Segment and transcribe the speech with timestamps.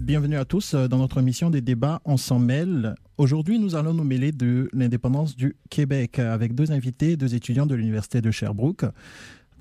[0.00, 2.94] Bienvenue, à, à tous euh, dans notre émission des débats On s'en mêle.
[3.18, 7.74] Aujourd'hui, nous allons nous mêler de l'indépendance du Québec avec deux invités, deux étudiants de
[7.76, 8.84] l'Université de Sherbrooke.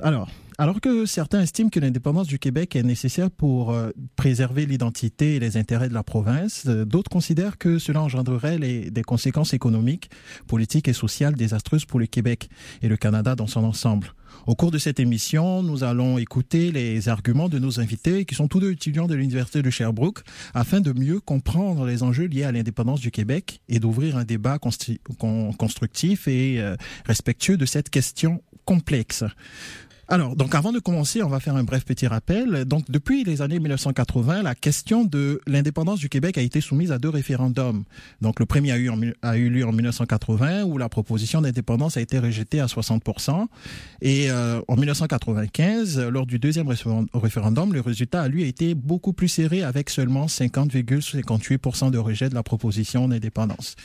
[0.01, 5.35] Alors, alors que certains estiment que l'indépendance du Québec est nécessaire pour euh, préserver l'identité
[5.35, 10.09] et les intérêts de la province, euh, d'autres considèrent que cela engendrerait des conséquences économiques,
[10.47, 12.49] politiques et sociales désastreuses pour le Québec
[12.81, 14.07] et le Canada dans son ensemble.
[14.47, 18.47] Au cours de cette émission, nous allons écouter les arguments de nos invités, qui sont
[18.47, 22.53] tous deux étudiants de l'Université de Sherbrooke, afin de mieux comprendre les enjeux liés à
[22.53, 29.25] l'indépendance du Québec et d'ouvrir un débat constructif et euh, respectueux de cette question complexe.
[30.09, 32.63] Alors, donc avant de commencer, on va faire un bref petit rappel.
[32.63, 36.97] Donc, depuis les années 1980, la question de l'indépendance du Québec a été soumise à
[36.97, 37.83] deux référendums.
[38.21, 38.89] Donc, le premier a eu,
[39.21, 43.47] a eu lieu en 1980, où la proposition d'indépendance a été rejetée à 60%.
[44.01, 49.11] Et euh, en 1995, lors du deuxième référen- référendum, le résultat a lui été beaucoup
[49.11, 53.75] plus serré, avec seulement 50,58% de rejet de la proposition d'indépendance.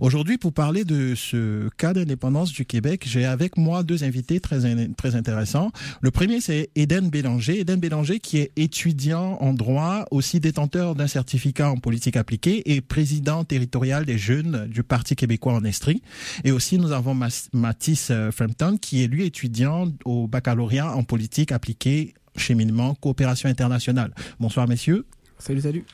[0.00, 4.58] Aujourd'hui, pour parler de ce cas d'indépendance du Québec, j'ai avec moi deux invités très,
[4.94, 5.53] très intéressants.
[6.00, 7.60] Le premier, c'est Eden Bélanger.
[7.60, 12.80] Eden Bélanger, qui est étudiant en droit, aussi détenteur d'un certificat en politique appliquée et
[12.80, 16.02] président territorial des jeunes du Parti québécois en Estrie.
[16.44, 17.18] Et aussi, nous avons
[17.52, 24.14] Mathis euh, Frampton, qui est lui étudiant au baccalauréat en politique appliquée, cheminement, coopération internationale.
[24.40, 25.06] Bonsoir, messieurs.
[25.38, 25.84] Salut, salut.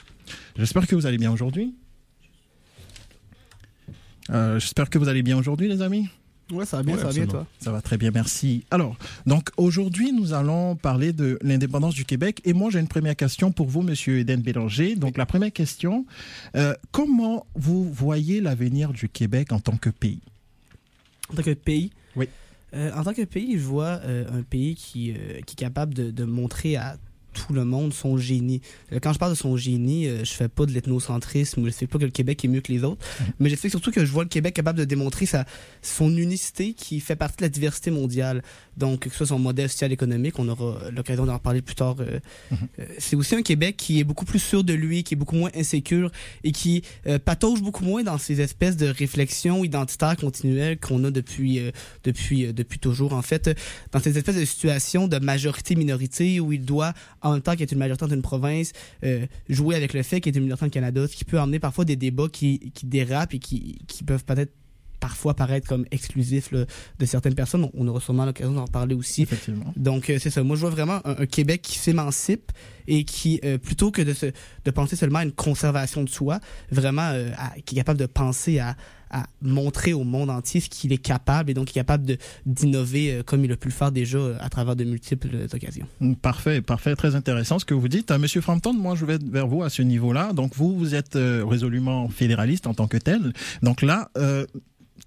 [0.56, 1.75] J'espère que vous allez bien aujourd'hui.
[4.31, 6.09] Euh, J'espère que vous allez bien aujourd'hui, les amis.
[6.50, 7.47] Ouais, ça va bien, Ouais, ça va bien, toi.
[7.61, 8.65] Ça va très bien, merci.
[8.71, 8.97] Alors,
[9.27, 12.41] donc aujourd'hui, nous allons parler de l'indépendance du Québec.
[12.44, 14.97] Et moi, j'ai une première question pour vous, Monsieur Eden Bélanger.
[14.97, 16.05] Donc, la première question,
[16.56, 20.21] euh, comment vous voyez l'avenir du Québec en tant que pays?
[21.31, 22.28] En tant que pays, Oui.
[22.75, 25.15] euh, en tant que pays, je vois euh, un pays qui,
[25.47, 26.97] qui est capable de, de montrer à
[27.32, 28.60] tout le monde son génie.
[29.02, 31.86] Quand je parle de son génie, euh, je fais pas de l'ethnocentrisme ou je sais
[31.86, 33.04] pas que le Québec est mieux que les autres,
[33.38, 35.44] mais j'explique surtout que je vois le Québec capable de démontrer sa,
[35.82, 38.42] son unicité qui fait partie de la diversité mondiale.
[38.76, 41.96] Donc, que ce soit son modèle social économique, on aura l'occasion d'en reparler plus tard.
[42.00, 42.19] euh,
[42.78, 45.36] euh, c'est aussi un Québec qui est beaucoup plus sûr de lui, qui est beaucoup
[45.36, 46.10] moins insécure
[46.44, 51.10] et qui euh, patauge beaucoup moins dans ces espèces de réflexions identitaires continuelles qu'on a
[51.10, 51.70] depuis euh,
[52.04, 53.56] depuis euh, depuis toujours en fait
[53.92, 56.92] dans ces espèces de situations de majorité minorité où il doit
[57.22, 58.72] en même temps est une majorité dans une province
[59.04, 61.58] euh, jouer avec le fait qu'il est une dans le Canada ce qui peut amener
[61.58, 64.53] parfois des débats qui qui dérapent et qui qui peuvent peut-être
[65.00, 66.66] parfois paraître comme exclusifs là,
[66.98, 69.72] de certaines personnes on, aura sûrement l'occasion d'en parler aussi Effectivement.
[69.76, 70.42] donc euh, c'est ça.
[70.42, 72.53] Moi je vois vraiment un, un Québec qui s'émancipe
[72.86, 76.38] et qui euh, plutôt que de se de penser seulement à une conservation de soi,
[76.70, 78.76] vraiment euh, à- qui est capable de penser à
[79.10, 82.16] à montrer au monde entier ce qu'il est capable et donc capable
[82.47, 85.47] d'innover euh, comme il a pu le faire déjà euh, à travers de multiples euh,
[85.53, 85.87] occasions.
[86.00, 88.10] Mm, Parfait, parfait, très intéressant ce que vous dites.
[88.12, 90.32] Monsieur Frampton, moi je vais vers vous à ce niveau-là.
[90.32, 93.32] Donc vous, vous êtes résolument fédéraliste en tant que tel.
[93.62, 94.10] Donc là,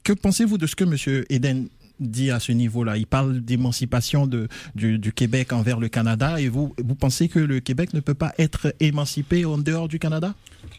[0.04, 1.68] que pensez-vous de ce que Monsieur Eden
[2.10, 6.76] dit à ce niveau-là Il parle d'émancipation du, du Québec envers le Canada et vous
[6.84, 10.36] vous pensez que le Québec ne peut pas être émancipé en dehors du Canada?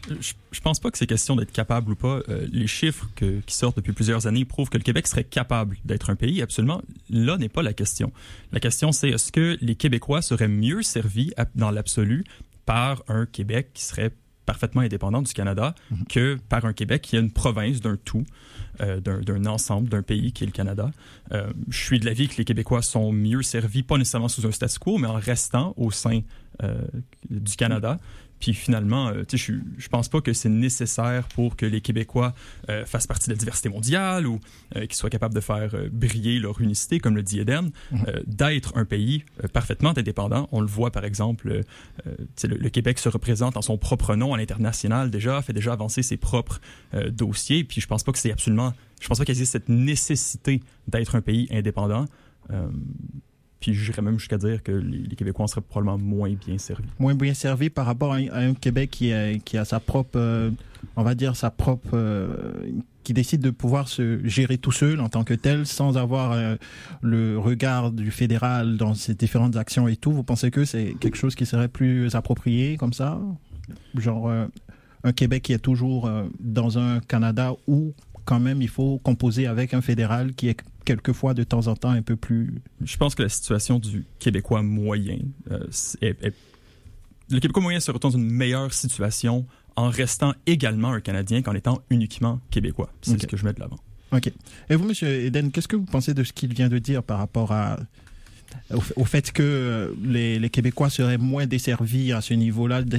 [0.09, 2.21] Je, je pense pas que c'est question d'être capable ou pas.
[2.29, 6.11] Euh, les chiffres qui sortent depuis plusieurs années prouvent que le Québec serait capable d'être
[6.11, 6.43] un pays.
[6.43, 8.13] Absolument, là n'est pas la question.
[8.53, 12.25] La question, c'est est-ce que les Québécois seraient mieux servis dans l'absolu
[12.67, 14.13] par un Québec qui serait
[14.47, 15.75] parfaitement indépendant du Canada
[16.09, 18.25] que par un Québec qui est une province d'un tout,
[18.81, 20.91] euh, d'un d'un ensemble, d'un pays qui est le Canada.
[21.33, 24.53] Euh, je suis de l'avis que les Québécois sont mieux servis, pas nécessairement sous un
[24.53, 26.21] statu quo, mais en restant au sein
[26.63, 26.83] euh,
[27.31, 27.99] du Canada.
[28.41, 32.35] Puis finalement, euh, je, je pense pas que c'est nécessaire pour que les Québécois
[32.69, 34.41] euh, fassent partie de la diversité mondiale ou
[34.77, 38.77] euh, qu'ils soient capables de faire briller leur unicité, comme le dit Eden, euh, d'être
[38.77, 40.49] un pays parfaitement indépendant.
[40.53, 41.63] On le voit par exemple,
[42.05, 46.03] le, le Québec se représente en son propre nom à l'international déjà, fait déjà avancer
[46.03, 46.61] ses propres
[47.11, 47.65] dossiers.
[47.65, 51.15] Puis je pense pas que c'est absolument, je pense pas qu'il existe cette nécessité d'être
[51.15, 52.07] un pays indépendant.
[53.69, 56.89] Euh, puis j'irais même jusqu'à dire que les, Québécois en seraient probablement moins bien servis.
[56.99, 60.51] Moins bien servi par rapport à un, Québec qui a, qui a sa propre euh,
[60.97, 62.57] on va dire, sa propre, euh,
[63.03, 66.57] qui décide de pouvoir se gérer tout seul en tant que tel, sans avoir euh,
[67.03, 70.13] le regard du fédéral dans ses différentes actions et tout.
[70.13, 73.21] Vous pensez que c'est quelque chose qui serait plus approprié comme ça,
[73.97, 74.47] genre euh,
[75.03, 76.11] un Québec qui est toujours
[76.41, 77.93] dans un Canada où
[78.25, 81.91] quand même il faut composer avec un fédéral qui est quelquefois de temps en temps
[81.91, 82.63] un peu plus.
[82.83, 85.19] Je pense que la situation du Québécois moyen
[86.01, 86.35] est, est
[87.31, 91.55] le Québécois moyen se retrouve dans une meilleure situation en restant également un Canadien qu'en
[91.55, 92.91] étant uniquement québécois.
[93.03, 93.79] C'est ce que je mets de l'avant.
[94.13, 94.31] OK.
[94.71, 94.95] Et vous, M.
[95.03, 97.79] Eden, qu'est-ce que vous pensez de ce qu'il vient de dire par rapport à
[98.97, 102.99] au, fait que euh, les, Québécois seraient moins desservis à ce niveau-là dès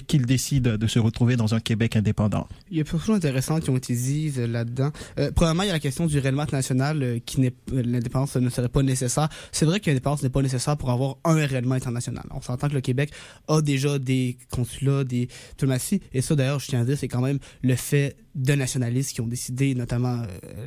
[0.00, 2.48] qu'ils décident de se retrouver dans un Québec indépendant.
[2.70, 4.90] Il y a plusieurs choses intéressantes qui ont été dites euh, là-dedans.
[5.18, 8.68] Euh, premièrement, il y a la question du règlement national qui n'est l'indépendance ne serait
[8.68, 9.28] pas nécessaire.
[9.52, 12.24] C'est vrai que l'indépendance n'est pas nécessaire pour avoir un règlement international.
[12.30, 13.10] On s'entend que le Québec
[13.48, 17.20] a déjà des consulats, des diplomaties, et ça d'ailleurs, je tiens à dire, c'est quand
[17.20, 20.22] même le fait de nationalistes qui ont décidé, notamment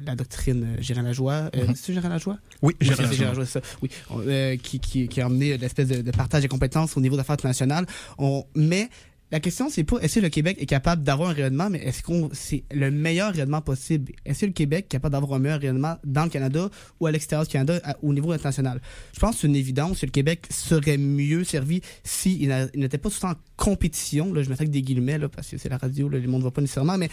[0.06, 1.44] la doctrine Gérard Lajoie.
[1.44, 1.76] Mm -hmm.
[1.76, 2.38] C'est Gérard Lajoie?
[2.62, 3.46] Oui, Gérard Lajoie.
[3.46, 3.62] ça.
[3.82, 3.90] Oui.
[4.12, 7.40] Euh, qui, qui, qui, a amené l'espèce de, de, partage des compétences au niveau d'affaires
[7.40, 7.86] internationales.
[8.18, 8.90] On, mais
[9.32, 12.02] la question, c'est pas est-ce que le Québec est capable d'avoir un rayonnement, mais est-ce
[12.02, 14.14] qu'on c'est le meilleur rayonnement possible?
[14.26, 16.70] Est-ce que le Québec est capable d'avoir un meilleur rayonnement dans le Canada
[17.00, 18.82] ou à l'extérieur du Canada au niveau international?
[19.14, 23.10] Je pense que c'est une évidence que le Québec serait mieux servi s'il n'était pas
[23.10, 24.34] tout le temps compétition.
[24.34, 26.38] Là, je mettrais que des guillemets, là, parce que c'est la radio, là, le monde
[26.38, 27.10] ne voit pas nécessairement, mais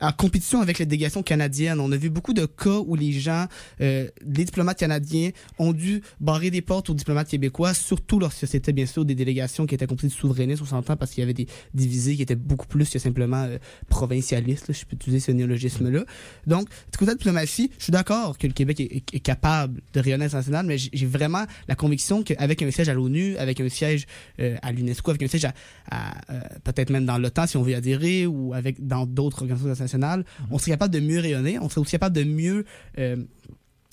[0.00, 1.80] en compétition avec les délégations canadiennes.
[1.80, 3.46] On a vu beaucoup de cas où les gens,
[3.80, 8.72] euh, les diplomates canadiens ont dû barrer des portes aux diplomates québécois, surtout lorsque c'était
[8.72, 11.48] bien sûr des délégations qui étaient complètement souverainistes, on s'entend, parce qu'il y avait des
[11.74, 13.58] divisé, qui était beaucoup plus que simplement euh,
[13.88, 16.04] provincialiste, je peux utiliser ce néologisme-là.
[16.46, 20.26] Donc, du côté de diplomatie, je suis d'accord que le Québec est, capable de rayonner
[20.26, 24.06] international, mais j'ai vraiment la conviction qu'avec un siège à l'ONU, avec un siège
[24.38, 25.52] euh, à l'UNESCO, avec un siège à,
[25.92, 29.70] euh, peut-être même dans l'OTAN si on veut y adhérer, ou avec dans d'autres organisations
[29.70, 30.46] internationales, mm-hmm.
[30.50, 32.64] on serait capable de mieux rayonner, on serait aussi capable de mieux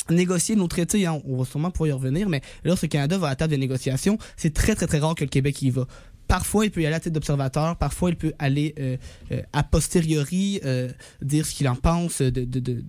[0.09, 1.19] négocier nos traités, hein.
[1.25, 3.57] on va sûrement pouvoir y revenir, mais lorsque le Canada va à la table de
[3.57, 5.87] négociation, c'est très très très rare que le Québec y va.
[6.27, 7.77] Parfois, il peut y aller à titre d'observateur.
[7.77, 8.97] Parfois, il peut aller euh,
[9.31, 10.89] euh, a posteriori euh,
[11.21, 12.83] dire ce qu'il en pense de, de, de,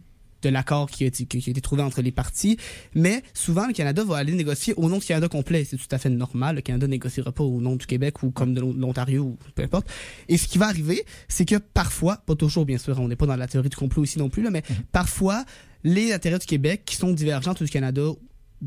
[0.46, 2.56] de l'accord qui, qui, a été trouvé entre les parties.
[2.94, 5.64] Mais souvent, le Canada va aller négocier au nom du Canada complet.
[5.64, 6.56] C'est tout à fait normal.
[6.56, 9.88] Le Canada négociera pas au nom du Québec ou comme de l'Ontario ou peu importe.
[10.28, 13.26] Et ce qui va arriver, c'est que parfois, pas toujours bien sûr, on n'est pas
[13.26, 14.84] dans la théorie du complot ici non plus, là, mais mm-hmm.
[14.92, 15.44] parfois,
[15.84, 18.02] les intérêts du Québec qui sont divergents du Canada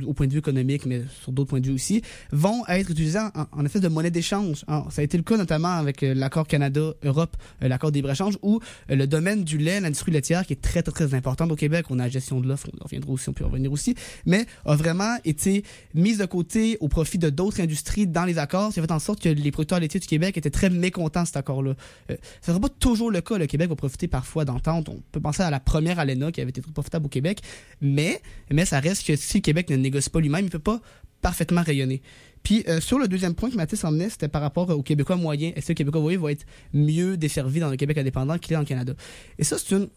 [0.05, 2.01] au point de vue économique, mais sur d'autres points de vue aussi,
[2.31, 4.65] vont être utilisés en, en effet de monnaie d'échange.
[4.89, 8.59] Ça a été le cas notamment avec euh, l'accord Canada-Europe, euh, l'accord des échange où
[8.89, 11.85] euh, le domaine du lait, l'industrie laitière, qui est très très très importante au Québec,
[11.89, 13.95] on a la gestion de l'offre, on reviendra aussi, on peut revenir aussi,
[14.25, 15.63] mais a vraiment été
[15.93, 19.21] mise de côté au profit de d'autres industries dans les accords, ce fait en sorte
[19.21, 21.73] que les producteurs laitiers du Québec étaient très mécontents de cet accord-là.
[22.11, 25.21] Euh, ce sera pas toujours le cas, le Québec va profiter parfois d'entente, on peut
[25.21, 27.41] penser à la première ALENA qui avait été très profitable au Québec,
[27.81, 28.21] mais,
[28.51, 30.81] mais ça reste que si le Québec ne négocie pas lui-même, il peut pas
[31.21, 32.01] parfaitement rayonner.
[32.43, 35.51] Puis euh, sur le deuxième point que Mathis emmenait, c'était par rapport au Québécois moyen.
[35.55, 38.57] Est-ce que le Québécois moyen va être mieux desservi dans le Québec indépendant qu'il est
[38.57, 38.93] en Canada?
[39.37, 39.89] Et ça, c'est une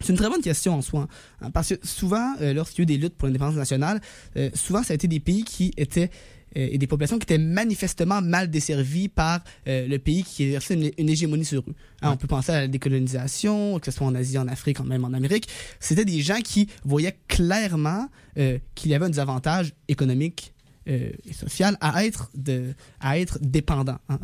[0.00, 1.08] c'est une très bonne question en soi.
[1.40, 4.00] Hein, parce que souvent, euh, lorsqu'il y a eu des luttes pour l'indépendance nationale,
[4.36, 6.10] euh, souvent ça a été des pays qui étaient
[6.56, 11.44] et des populations qui étaient manifestement mal desservies par le pays qui exerçait une, hégémonie
[11.44, 11.74] sur eux.
[12.00, 15.04] Hein, on peut penser à la décolonisation, que ce soit en Asie, en Afrique, même
[15.04, 15.48] en Amérique.
[15.80, 18.06] C'était des gens qui voyaient clairement
[18.36, 20.54] qu'il y avait un désavantage économique
[20.86, 23.96] euh, et social à être, de, à être dépendant.
[24.10, 24.18] Hein.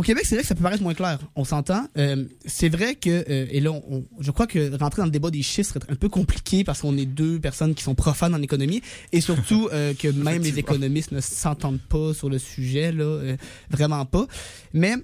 [0.00, 1.18] Au Québec, c'est vrai que ça peut paraître moins clair.
[1.36, 1.86] On s'entend.
[1.98, 5.28] Euh, c'est vrai que, euh, et là, on, je crois que rentrer dans le débat
[5.28, 8.40] des chiffres serait un peu compliqué parce qu'on est deux personnes qui sont profanes en
[8.40, 8.80] économie
[9.12, 13.36] et surtout que même les économistes ne s'entendent pas sur le sujet, là,
[13.68, 14.26] vraiment pas.
[14.72, 14.94] Mais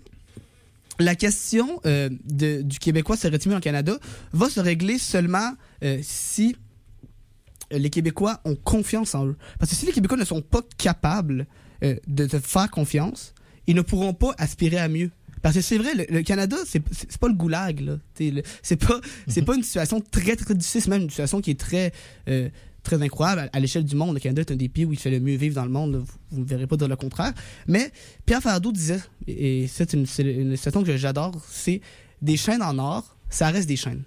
[0.98, 3.98] la question de, du Québécois serait mieux en Canada
[4.32, 5.52] va se régler seulement
[6.00, 6.56] si
[7.72, 9.36] euh, les Québécois ont confiance en eux.
[9.58, 11.46] Parce que si les Québécois ne sont pas capables
[11.82, 13.34] euh, de te faire confiance,
[13.66, 15.10] ils ne pourront pas aspirer à mieux.
[15.42, 16.80] Parce que c'est vrai, le, Canada, c'est
[17.18, 17.98] pas le goulag, là.
[18.62, 21.60] C'est pas, c'est pas une situation très, très difficile, c'est même une situation qui est
[21.60, 21.92] très,
[22.28, 22.48] euh,
[22.82, 24.14] très incroyable à, l'échelle du monde.
[24.14, 26.04] Le Canada est un des pays où il fait le mieux vivre dans le monde.
[26.30, 27.32] Vous ne verrez pas dire le contraire.
[27.68, 27.92] Mais
[28.24, 31.80] Pierre Fardeau disait, et c'est une, une citation que j'adore, c'est
[32.22, 34.02] des chaînes en or, ça reste des chaînes.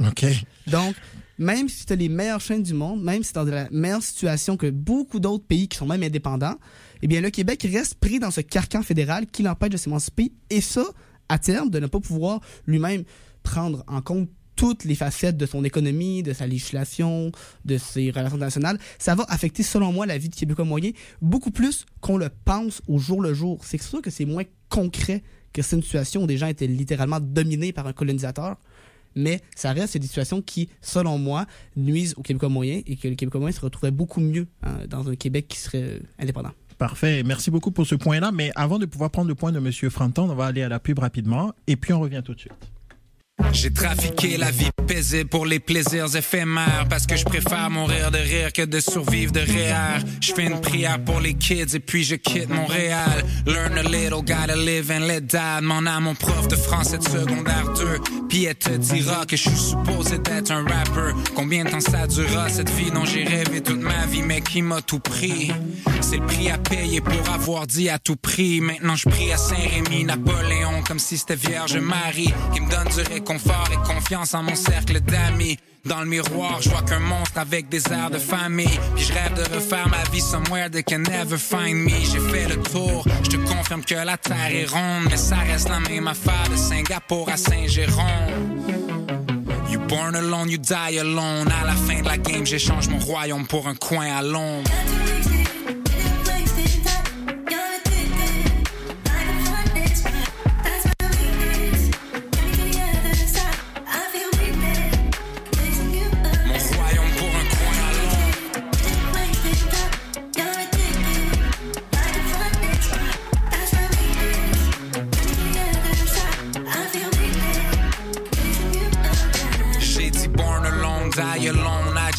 [0.00, 0.24] OK.
[0.66, 0.94] Donc,
[1.38, 3.68] même si tu as les meilleures chaînes du monde, même si tu es dans la
[3.70, 6.56] meilleure situation que beaucoup d'autres pays qui sont même indépendants,
[7.02, 10.32] eh bien, le Québec reste pris dans ce carcan fédéral qui l'empêche de s'émanciper.
[10.50, 10.84] Et ça,
[11.28, 13.04] à terme, de ne pas pouvoir lui-même
[13.42, 17.32] prendre en compte toutes les facettes de son économie, de sa législation,
[17.64, 20.90] de ses relations internationales, ça va affecter, selon moi, la vie du Québécois moyen
[21.22, 23.64] beaucoup plus qu'on le pense au jour le jour.
[23.64, 25.22] C'est sûr que c'est moins concret
[25.54, 28.58] que c'est une situation où des gens étaient littéralement dominés par un colonisateur,
[29.14, 33.14] mais ça reste des situations qui, selon moi, nuisent au Québécois moyen et que le
[33.14, 36.52] Québécois moyen se retrouverait beaucoup mieux hein, dans un Québec qui serait euh, indépendant.
[36.80, 37.22] Parfait.
[37.26, 38.32] Merci beaucoup pour ce point-là.
[38.32, 39.70] Mais avant de pouvoir prendre le point de M.
[39.90, 42.54] Frampton, on va aller à la pub rapidement et puis on revient tout de suite.
[43.52, 48.18] J'ai trafiqué la vie paisible pour les plaisirs éphémères parce que je préfère mourir de
[48.18, 49.98] rire que de survivre de rire.
[50.20, 53.24] Je fais une prière pour les kids et puis je quitte Montréal.
[53.46, 55.62] Learn a little, gotta live and let die.
[55.62, 57.98] Mon âme, mon prof de français de secondaire 2.
[58.28, 61.12] Puis elle te dira que je suis supposé d'être un rapper.
[61.34, 64.62] Combien de temps ça durera cette vie dont j'ai rêvé toute ma vie mais qui
[64.62, 65.50] m'a tout pris?
[66.00, 68.60] C'est le prix à payer pour avoir dit à tout prix.
[68.60, 73.02] Maintenant je prie à Saint-Rémy, Napoléon comme si c'était Vierge Marie qui me donne du
[73.02, 75.56] réconfort confort et confiance en mon cercle d'amis.
[75.84, 78.78] Dans le miroir, je vois qu'un monstre avec des airs de famille.
[78.96, 81.90] Puis je rêve de refaire ma vie somewhere they can never find me.
[81.90, 85.68] J'ai fait le tour, je te confirme que la terre est ronde, mais ça reste
[85.68, 88.66] la même affaire de Singapour à Saint-Jérôme.
[89.70, 91.48] You born alone, you die alone.
[91.62, 94.70] À la fin de la game, j'échange mon royaume pour un coin à Londres.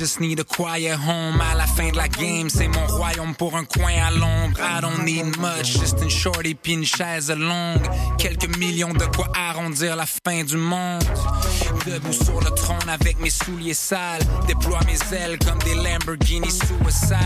[0.02, 1.40] Just need a quiet home.
[1.40, 4.60] À la fin de la game, c'est mon royaume pour un coin à Londres.
[4.60, 7.88] I don't need much, juste une shorty pis une chaise longue.
[8.18, 11.04] Quelques millions de quoi arrondir la fin du monde.
[11.86, 14.22] Debout sur le trône avec mes souliers sales.
[14.48, 17.18] Déploie mes ailes comme des Lamborghini suicides.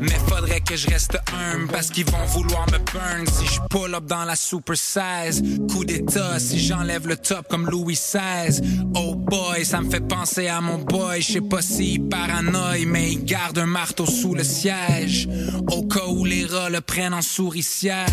[0.00, 3.94] Mais faudrait que je reste humble parce qu'ils vont vouloir me burn si je pull
[3.94, 5.42] up dans la super size.
[5.70, 8.60] Coup d'état si j'enlève le top comme Louis XVI.
[8.94, 11.20] Oh boy, ça me fait penser à mon boy.
[11.20, 15.28] Je sais pas s'il paranoïe, mais il garde un marteau sous le siège.
[15.70, 18.06] Au cas où les rats le prennent en souricière.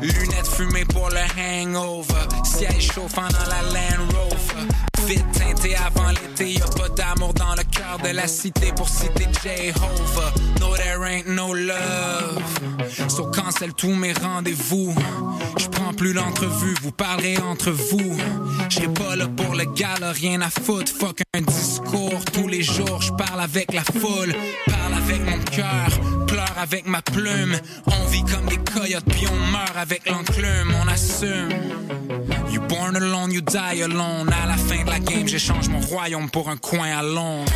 [0.00, 2.14] Lunettes fumées pour le hangover.
[2.44, 4.89] Siège chauffant dans la Land Rover.
[5.10, 9.26] Vite teinté avant l'été, y'a pas d'amour dans le cœur de la cité pour citer
[9.42, 10.32] Jehovah.
[10.60, 12.40] No, there ain't no love.
[13.08, 14.94] So cancel tous mes rendez-vous.
[15.58, 18.16] Je prends plus l'entrevue, vous parlerez entre vous.
[18.68, 20.92] J'serai pas là pour le gala, rien à foutre.
[20.92, 24.32] Fuck un discours tous les jours, je parle avec la foule.
[24.66, 27.58] Parle avec mon cœur, pleure avec ma plume.
[27.86, 31.48] On vit comme des coyotes, puis on meurt avec l'enclume, on assume.
[32.52, 34.32] You born alone, you die alone.
[34.32, 37.52] À la fin game, j'échange mon royaume pour un coin à Londres.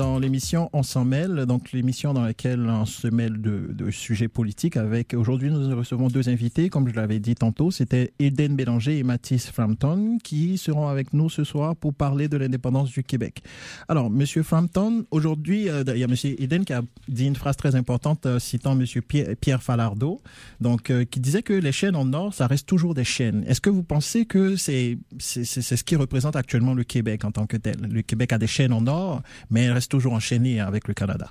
[0.00, 3.90] Retour euh, dans l'émission On s'en mêle, donc l'émission dans laquelle on se mêle de,
[3.90, 8.54] sujets politiques avec, aujourd'hui nous recevons deux invités, comme je l'avais dit tantôt, c'était Eden
[8.54, 13.02] Bélanger et Mathis Frampton qui seront avec nous ce soir pour parler de l'indépendance du
[13.02, 13.42] Québec.
[13.88, 17.56] Alors, Monsieur Frampton, aujourd'hui, euh, il y a Monsieur Eden qui a dit une phrase
[17.56, 20.20] très importante euh, citant Monsieur Pierre, Pierre Falardeau,
[20.60, 23.44] donc qui disait que les chaînes en or, ça reste toujours des chaînes.
[23.46, 27.46] Est-ce que vous pensez que c'est c'est ce qui représente actuellement le Québec en tant
[27.46, 27.76] que tel?
[27.80, 31.30] Le Québec a des chaînes en or, mais elle reste toujours enchaînée avec le Canada.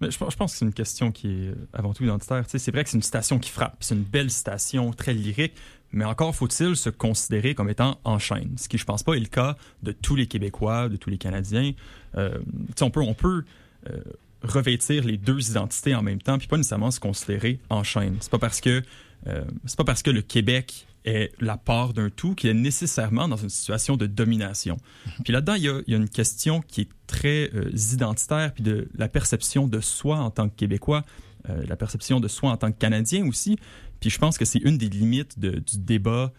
[0.00, 2.44] Mais je, pense que c'est une question qui est avant tout identitaire.
[2.46, 3.76] c'est vrai que c'est une citation qui frappe.
[3.80, 5.52] C'est une belle citation, très lyrique,
[5.92, 9.20] mais encore faut-il se considérer comme étant en chaîne, ce qui, je pense pas, est
[9.20, 11.72] le cas de tous les Québécois, de tous les Canadiens.
[12.16, 12.38] Euh,
[12.80, 13.44] on peut, on peut
[13.90, 14.00] euh,
[14.42, 18.16] revêtir les deux identités en même temps, puis pas nécessairement se considérer en chaîne.
[18.20, 18.82] C'est pas parce que
[19.26, 23.28] euh, c'est pas parce que le Québec est la part d'un tout qui est nécessairement
[23.28, 24.76] dans une situation de domination.
[25.06, 25.12] Mhm.
[25.24, 28.52] Puis là-dedans, il y, a, il y a, une question qui est très euh, identitaire,
[28.52, 31.04] puis de la perception de soi en tant que Québécois.
[31.48, 33.56] la perception de soi en tant que Canadien aussi.
[33.98, 36.32] Puis je pense que c'est une des limites du débat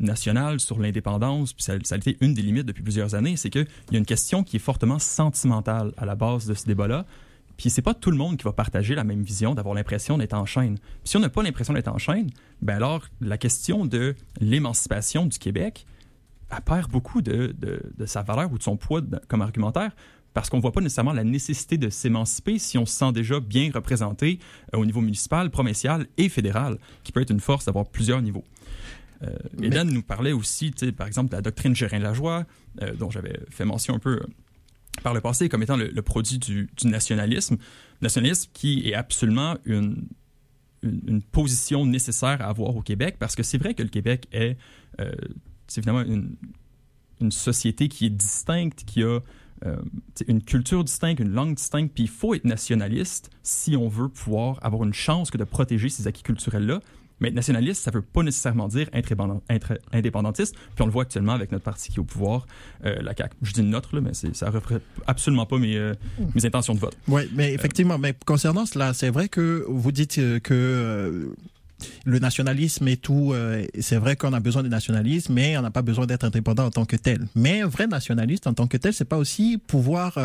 [0.00, 3.50] national sur l'indépendance, puis ça, ça, a été une des limites depuis plusieurs années, c'est
[3.50, 7.06] qu'il y a une question qui est fortement sentimentale à la base de ce débat-là.
[7.56, 10.34] Puis c'est pas tout le monde qui va partager la même vision, d'avoir l'impression d'être
[10.34, 10.78] en chaîne.
[10.78, 12.30] Puis si on n'a pas l'impression d'être en chaîne,
[12.60, 15.86] ben alors la question de l'émancipation du Québec,
[16.50, 19.92] elle perd beaucoup de, de, sa valeur ou de son poids comme argumentaire
[20.34, 23.38] parce qu'on ne voit pas nécessairement la nécessité de s'émanciper si on se sent déjà
[23.38, 24.38] bien représenté
[24.74, 28.44] euh, au niveau municipal, provincial et fédéral, qui peut être une force d'avoir plusieurs niveaux.
[29.24, 32.44] Euh, Hélène nous parlait aussi, par exemple, de la doctrine Gérin-Lajoie,
[32.80, 34.26] euh, dont j'avais fait mention un peu euh,
[35.02, 37.56] par le passé comme étant le, produit du, nationalisme.
[38.00, 40.06] Nationalisme qui est absolument une,
[41.30, 44.56] position nécessaire à avoir au Québec, parce que c'est vrai que le Québec est,
[45.68, 46.34] c'est évidemment une,
[47.20, 49.20] une société qui est distincte, qui a
[50.26, 54.58] une culture distincte, une langue distincte, puis il faut être nationaliste si on veut pouvoir
[54.62, 56.80] avoir une chance que de protéger ces acquis culturels-là,
[57.20, 60.54] mais nationaliste, ça ne veut pas nécessairement dire être, indépendantiste.
[60.74, 62.46] Puis on le voit actuellement avec notre parti qui est au pouvoir,
[62.84, 63.34] euh, la CAQ.
[63.42, 65.94] Je dis notre, là, mais ça ne reflète absolument pas mes, euh,
[66.42, 66.96] intentions de vote.
[67.08, 71.34] Oui, mais effectivement, mais concernant cela, c'est vrai que vous dites euh, que
[72.04, 73.34] le nationalisme et tout,
[73.80, 76.70] c'est vrai qu'on a besoin de nationalisme, mais on n'a pas besoin d'être indépendant en
[76.70, 77.26] tant que tel.
[77.34, 80.16] Mais un vrai nationaliste en tant que tel, c'est pas aussi pouvoir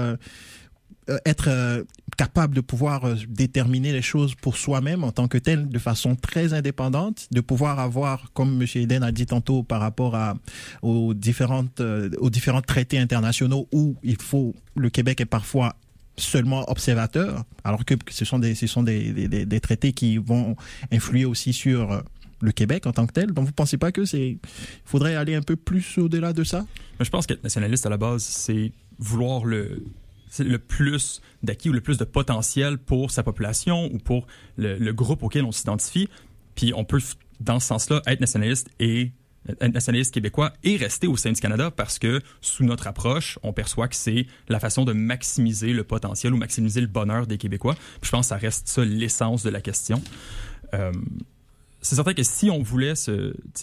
[1.25, 1.83] être euh,
[2.17, 6.15] capable de pouvoir euh, déterminer les choses pour soi-même en tant que tel de façon
[6.15, 8.67] très indépendante, de pouvoir avoir, comme M.
[8.75, 10.17] Eden a dit tantôt par rapport
[10.81, 15.75] aux, différentes, aux différents traités internationaux où il faut, le Québec est parfois
[16.17, 20.55] seulement observateur, alors que ce sont des, ce sont des, des, traités qui vont
[20.91, 22.01] influer aussi sur
[22.41, 23.31] le Québec en tant que tel.
[23.31, 24.37] Donc, vous pensez pas que c'est,
[24.83, 26.65] faudrait aller un peu plus au-delà de ça?
[26.99, 29.83] Je pense qu'être nationaliste à la base, c'est vouloir le,
[30.39, 35.23] le plus d'acquis ou le plus de potentiel pour sa population ou pour le, groupe
[35.23, 36.09] auquel on s'identifie.
[36.55, 36.99] Puis on peut,
[37.39, 39.11] dans ce sens-là, être nationaliste et
[39.61, 43.87] nationaliste québécois et rester au sein du Canada parce que sous notre approche, on perçoit
[43.87, 47.75] que c'est la façon de maximiser le potentiel ou maximiser le bonheur des Québécois.
[48.01, 50.01] Puis je pense que ça reste ça l'essence de la question.
[50.73, 50.91] Euh,
[51.81, 52.93] c'est certain que si on voulait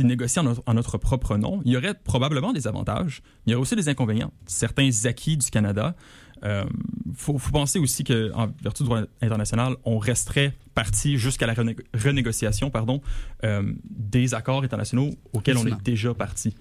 [0.01, 3.63] négocier en notre, propre nom, il y aurait probablement des avantages, mais il y aurait
[3.63, 4.33] aussi des inconvénients.
[4.47, 5.95] Certains acquis du Canada,
[6.45, 6.65] euh,
[7.15, 11.55] faut, penser aussi qu'en vertu du droit international, on resterait parti jusqu'à la
[11.95, 13.01] renégociation pardon,
[13.45, 16.55] euh, des accords internationaux auxquels on est déjà parti.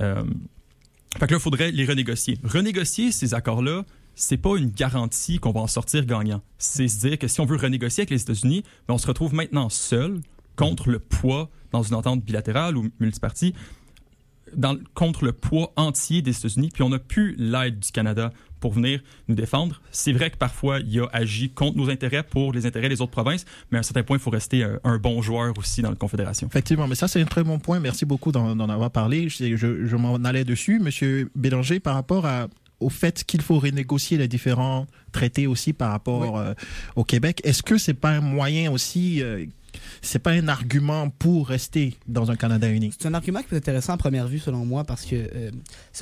[0.00, 0.24] Euh,
[1.18, 2.38] fait que là, il faudrait les renégocier.
[2.44, 3.84] Renégocier ces accords-là,
[4.14, 6.42] c'est pas une garantie qu'on va en sortir gagnant.
[6.58, 9.34] C'est se dire que si on veut renégocier avec les États-Unis, ben, on se retrouve
[9.34, 10.20] maintenant seul
[10.56, 13.54] contre le poids dans une entente bilatérale ou multipartie
[14.94, 19.00] contre le poids entier des États-Unis, puis on n'a plus l'aide du Canada pour venir
[19.28, 19.80] nous défendre.
[19.90, 23.12] C'est vrai que parfois, il a agi contre nos intérêts pour les intérêts des autres
[23.12, 25.90] provinces, mais à un certain point, il faut rester euh, un, bon joueur aussi dans
[25.90, 26.46] la Confédération.
[26.48, 27.80] Effectivement, mais ça, c'est un très bon point.
[27.80, 29.28] Merci beaucoup d'en avoir parlé.
[29.28, 30.78] Je, je, m'en allais dessus.
[30.80, 32.48] Monsieur Bélanger, par rapport à,
[32.80, 36.54] au fait qu'il faut renégocier les différents traités aussi par rapport euh,
[36.96, 37.40] au Québec.
[37.44, 39.44] Est-ce que c'est pas un moyen aussi euh,
[40.02, 42.92] c'est pas un argument pour rester dans un Canada uni.
[42.98, 45.50] C'est un argument qui peut être intéressant à première vue, selon moi, parce que euh,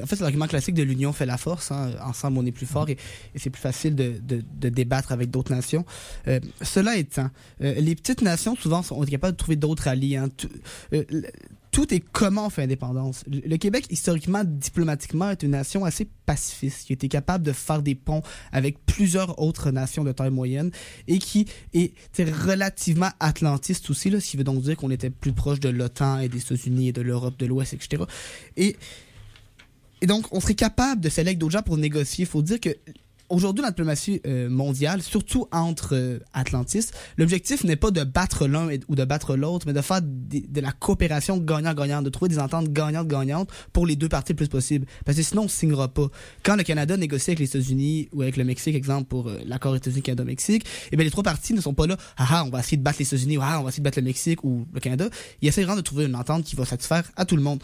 [0.03, 1.71] en fait, c'est l'argument classique de l'union fait la force.
[1.71, 1.93] Hein.
[2.03, 2.97] Ensemble, on est plus fort et,
[3.37, 4.21] c'est plus facile de,
[4.69, 5.85] débattre avec d'autres nations.
[6.29, 7.31] Euh, cela étant,
[7.63, 10.17] euh, les petites nations, souvent, sont capables de trouver d'autres alliés.
[10.17, 10.29] Hein
[11.83, 13.25] est comment on fait indépendance.
[13.29, 17.95] Le Québec, historiquement, diplomatiquement, est une nation assez pacifiste, qui était capable de faire des
[17.95, 20.71] ponts avec plusieurs autres nations de taille moyenne
[21.07, 25.33] et qui était relativement atlantiste aussi, là, ce qui veut donc dire qu'on était plus
[25.33, 28.05] proche de l'OTAN et des États-Unis et de l'Europe de l'Ouest, etc.
[28.57, 28.77] Et,
[30.01, 32.25] et donc, on serait capable de s'allier avec d'autres gens pour négocier.
[32.25, 32.71] Il faut dire que
[33.29, 38.69] aujourd'hui, la diplomatie euh, mondiale, surtout entre euh, atlantistes, l'objectif n'est pas de battre l'un
[38.89, 42.73] ou de battre l'autre, mais de faire de la coopération gagnant-gagnant, de trouver des ententes
[42.73, 44.87] gagnantes-gagnantes pour les deux parties le plus possible.
[45.05, 46.09] Parce que sinon, on ne signera pas.
[46.43, 49.75] Quand le Canada négocie avec les États-Unis ou avec le Mexique, exemple, pour euh, l'accord
[49.77, 52.77] États-Unis-Canada-Mexique, eh bien, les trois parties ne sont pas là, ah, ah on va essayer
[52.77, 55.09] de battre les États-Unis, ah, on va essayer de battre le Mexique ou le Canada.
[55.43, 57.61] Ils essaient vraiment de trouver une entente qui va satisfaire à tout le monde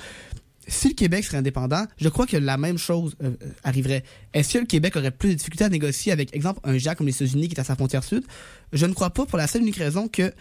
[0.68, 4.04] si le Québec serait indépendant, je crois que la même chose euh, euh, arriverait.
[4.32, 7.06] Est-ce que le Québec aurait plus de difficultés à négocier avec, exemple, un Jacques comme
[7.06, 8.24] les États-Unis qui est à sa frontière sud?
[8.72, 10.32] Je ne crois pas pour la seule unique raison que,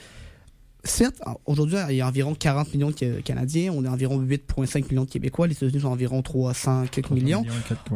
[0.84, 5.06] certes, aujourd'hui, il y a environ 40 millions de Canadiens, on est environ 8,5 millions
[5.06, 7.44] de Québécois, les États-Unis sont environ 300 quelques millions.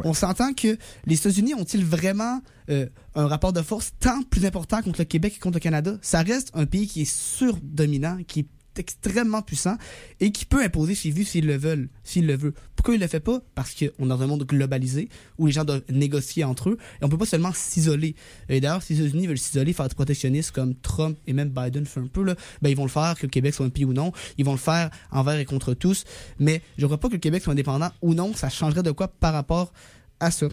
[0.04, 4.82] On s'entend que les États-Unis ont-ils vraiment euh, un rapport de force tant plus important
[4.82, 5.96] contre le Québec et contre le Canada?
[6.02, 8.46] Ça reste un pays qui est surdominant, qui est
[8.78, 9.76] extrêmement puissant
[10.20, 12.54] et qui peut imposer ses vues s'ils le veulent, s'il le veut.
[12.74, 13.40] Pourquoi il le fait pas?
[13.54, 15.08] Parce qu'on est dans un monde globalisé
[15.38, 18.14] où les gens doivent négocier entre eux et on peut pas seulement s'isoler.
[18.48, 21.86] Et d'ailleurs, si les États-Unis veulent s'isoler, faire être protectionnistes comme Trump et même Biden
[21.86, 23.84] fait un peu là, ben ils vont le faire que le Québec soit un pays
[23.84, 26.04] ou non, ils vont le faire envers et contre tous,
[26.38, 28.90] mais je ne crois pas que le Québec soit indépendant ou non, ça changerait de
[28.90, 29.72] quoi par rapport
[30.20, 30.48] à ça.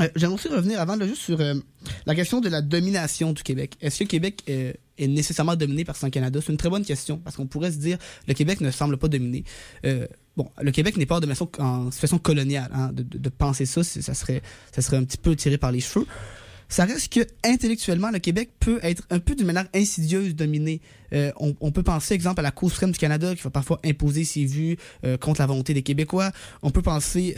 [0.00, 1.54] Euh, J'aimerais aussi revenir avant là, juste sur euh,
[2.06, 3.76] la question de la domination du Québec.
[3.80, 6.40] Est-ce que le Québec euh, est nécessairement dominé par son Canada?
[6.44, 9.08] C'est une très bonne question parce qu'on pourrait se dire le Québec ne semble pas
[9.08, 9.44] dominé.
[10.36, 11.50] Bon, le Québec n'est pas en, domination,
[11.90, 12.70] situation coloniale.
[12.72, 14.42] Hein, de, penser ça, ça serait,
[14.92, 16.06] un petit peu tiré par les cheveux.
[16.68, 20.80] Ça reste que intellectuellement, le Québec peut être un peu d'une manière insidieuse dominé.
[21.12, 24.24] On, on, peut penser, exemple, à la Cour suprême du Canada qui va parfois imposer
[24.24, 24.76] ses vues
[25.20, 26.30] contre la volonté des Québécois.
[26.62, 27.34] On peut penser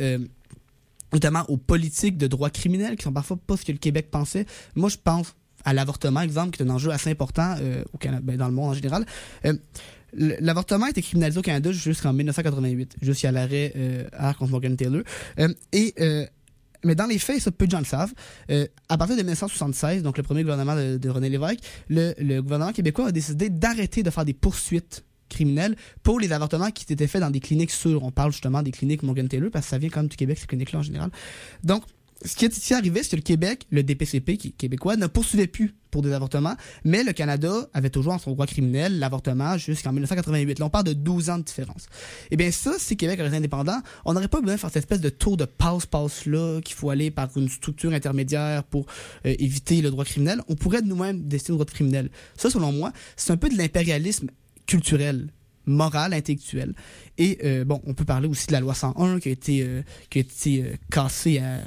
[1.12, 4.46] notamment aux politiques de droit criminel qui sont parfois pas ce que le Québec pensait.
[4.74, 8.22] Moi, je pense à l'avortement, exemple, qui est un enjeu assez important euh, au Canada,
[8.24, 9.06] ben, dans le monde en général.
[9.44, 9.54] Euh,
[10.14, 14.04] L'avortement a été criminalisé au Canada jusqu'en 1988, jusqu'à l'arrêt euh,
[14.38, 15.02] contre Morgan Taylor.
[15.38, 16.26] Euh, et euh,
[16.84, 18.12] mais dans les faits, ça peu de gens le savent,
[18.88, 23.12] à partir de 1976, donc le premier gouvernement de, René Lévesque, le, gouvernement québécois a
[23.12, 27.40] décidé d'arrêter de faire des poursuites criminelles pour les avortements qui étaient faits dans des
[27.40, 28.02] cliniques sûres.
[28.04, 30.38] On parle justement des cliniques Morgan Taylor parce que ça vient quand même du Québec,
[30.38, 31.10] ces cliniques-là en général.
[31.64, 31.82] Donc,
[32.24, 35.46] ce qui est arrivé, c'est que le Québec, le DPCP, qui est québécois, ne poursuivait
[35.46, 39.92] plus pour des avortements, mais le Canada avait toujours en son droit criminel l'avortement jusqu'en
[39.92, 40.58] 1988.
[40.58, 41.86] Là, on parle de 12 ans de différence.
[42.30, 45.00] Eh bien, ça, si Québec restait indépendant, on n'aurait pas besoin de faire cette espèce
[45.00, 48.86] de tour de passe-passe-là qu'il faut aller par une structure intermédiaire pour
[49.26, 50.40] euh, éviter le droit criminel.
[50.48, 52.10] On pourrait nous-mêmes décider le droit criminel.
[52.36, 54.28] Ça, selon moi, c'est un peu de l'impérialisme
[54.72, 55.28] culturel
[55.64, 56.74] moral, intellectuel.
[57.18, 59.82] Et euh, bon, on peut parler aussi de la loi 101 qui a été, euh,
[60.10, 61.60] qui a été euh, cassée à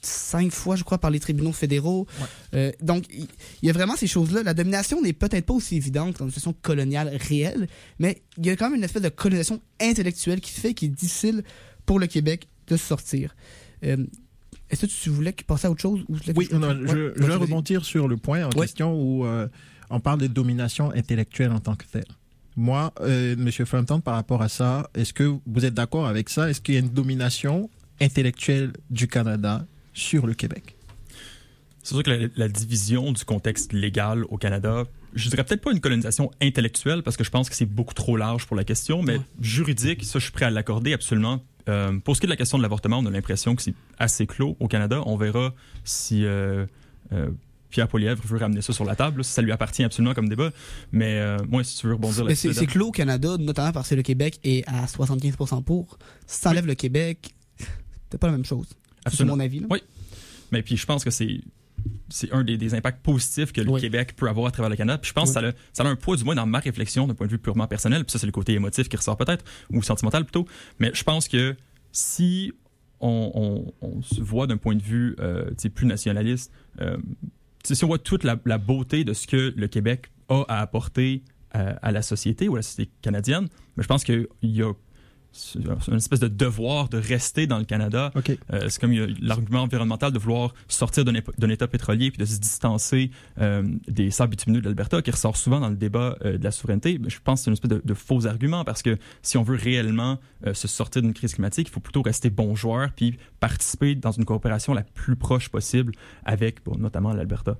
[0.00, 2.06] cinq fois, je crois, par les tribunaux fédéraux.
[2.20, 2.26] Ouais.
[2.54, 3.28] Euh, donc, il
[3.62, 4.42] y, y, a vraiment ces choses-là.
[4.42, 7.68] La domination n'est peut-être pas aussi évidente dans une situation coloniale réelle,
[8.00, 10.94] mais il y a quand même une espèce de colonisation intellectuelle qui fait qu'il est
[10.94, 11.44] difficile
[11.86, 13.34] pour le Québec de sortir.
[13.84, 14.04] Euh,
[14.70, 17.22] est-ce que tu voulais passer à autre chose ou Oui, je, non, je, ouais, je
[17.22, 18.66] vais rebondir sur le point en ouais.
[18.66, 19.46] question où euh,
[19.90, 22.04] on parle de domination intellectuelle en tant que telle.
[22.56, 26.50] Moi, euh, Monsieur Frampton, par rapport à ça, est-ce que vous êtes d'accord avec ça?
[26.50, 30.76] Est-ce qu'il y a une domination intellectuelle du Canada sur le Québec?
[31.82, 34.84] C'est sûr que la, la, division du contexte légal au Canada,
[35.14, 38.16] je dirais peut-être pas une colonisation intellectuelle parce que je pense que c'est beaucoup trop
[38.16, 39.24] large pour la question, mais ouais.
[39.40, 41.42] juridique, ça je suis prêt à l'accorder absolument.
[41.68, 43.74] Euh, pour ce qui est de la question de l'avortement, on a l'impression que c'est
[43.98, 45.02] assez clos au Canada.
[45.06, 46.66] On verra si euh,
[47.12, 47.30] euh,
[47.72, 49.24] Pierre Poilievre veut ramener ça sur la table.
[49.24, 50.50] Ça lui appartient absolument comme débat.
[50.92, 52.54] Mais euh, moi, si tu veux rebondir là-dessus.
[52.54, 55.98] C'est clos au Canada, notamment parce que le Québec est à 75% pour.
[56.26, 56.70] Si t'enlèves oui.
[56.70, 57.34] le Québec,
[58.10, 58.68] c'est pas la même chose.
[59.10, 59.60] C'est mon avis.
[59.60, 59.66] Là.
[59.70, 59.82] Oui.
[60.52, 61.40] Mais puis je pense que c'est
[62.10, 63.80] c'est un des, des, impacts positifs que le oui.
[63.80, 64.98] Québec peut avoir à travers le Canada.
[64.98, 65.34] Puis je pense oui.
[65.34, 67.32] que ça a, ça a un poids, du moins dans ma réflexion, d'un point de
[67.32, 68.04] vue purement personnel.
[68.04, 70.46] Puis ça, c'est le côté émotif qui ressort peut-être, ou sentimental plutôt.
[70.78, 71.56] Mais je pense que
[71.90, 72.52] si
[73.00, 73.32] on,
[73.82, 76.96] on, on se voit d'un point de vue euh, plus nationaliste, euh,
[77.62, 81.70] si on voit toute la, beauté de ce que le Québec a à apporter à,
[81.86, 84.72] à la société ou à la société canadienne, mais je pense qu'il y a
[85.88, 88.12] une espèce de devoir de rester dans le Canada.
[88.14, 88.38] Okay.
[88.52, 93.10] Euh, c'est comme l'argument environnemental de vouloir sortir d'un état pétrolier puis de se distancer
[93.40, 96.50] euh, des sables bitumineux de l'Alberta, qui ressort souvent dans le débat euh, de la
[96.50, 97.00] souveraineté.
[97.06, 99.56] Je pense que c'est une espèce de, de, faux argument parce que si on veut
[99.56, 100.18] réellement
[100.52, 104.24] se sortir d'une crise climatique, il faut plutôt rester bon joueur puis participer dans une
[104.24, 105.92] coopération la plus proche possible
[106.24, 107.56] avec bon, notamment l'Alberta.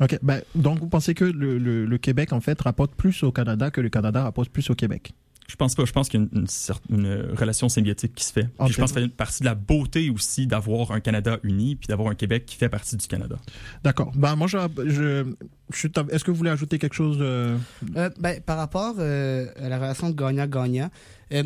[0.00, 0.18] OK.
[0.22, 3.70] Ben, donc, vous pensez que le, le, le Québec, en fait, rapporte plus au Canada
[3.70, 5.12] que le Canada rapporte plus au Québec?
[5.50, 5.84] Je pense pas.
[5.84, 6.46] Je pense qu'il y a une,
[6.90, 8.48] une, une, relation symbiotique qui se fait.
[8.58, 8.72] Okay.
[8.72, 11.88] je pense que ça fait partie de la beauté aussi d'avoir un Canada uni puis
[11.88, 13.36] d'avoir un Québec qui fait partie du Canada.
[13.82, 14.12] D'accord.
[14.14, 15.24] Ben, moi, je, je,
[15.72, 17.18] je Est-ce que vous voulez ajouter quelque chose?
[17.18, 17.56] De...
[17.96, 20.88] Euh, ben, par rapport euh, à la relation gagnant-gagnant,
[21.32, 21.42] euh,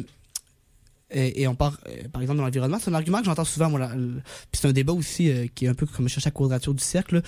[1.15, 2.79] et, on part, euh, par exemple, dans l'environnement.
[2.81, 3.81] C'est un argument que j'entends souvent, puis
[4.53, 7.23] c'est un débat aussi euh, qui est un peu comme chercher la quadrature du cercle.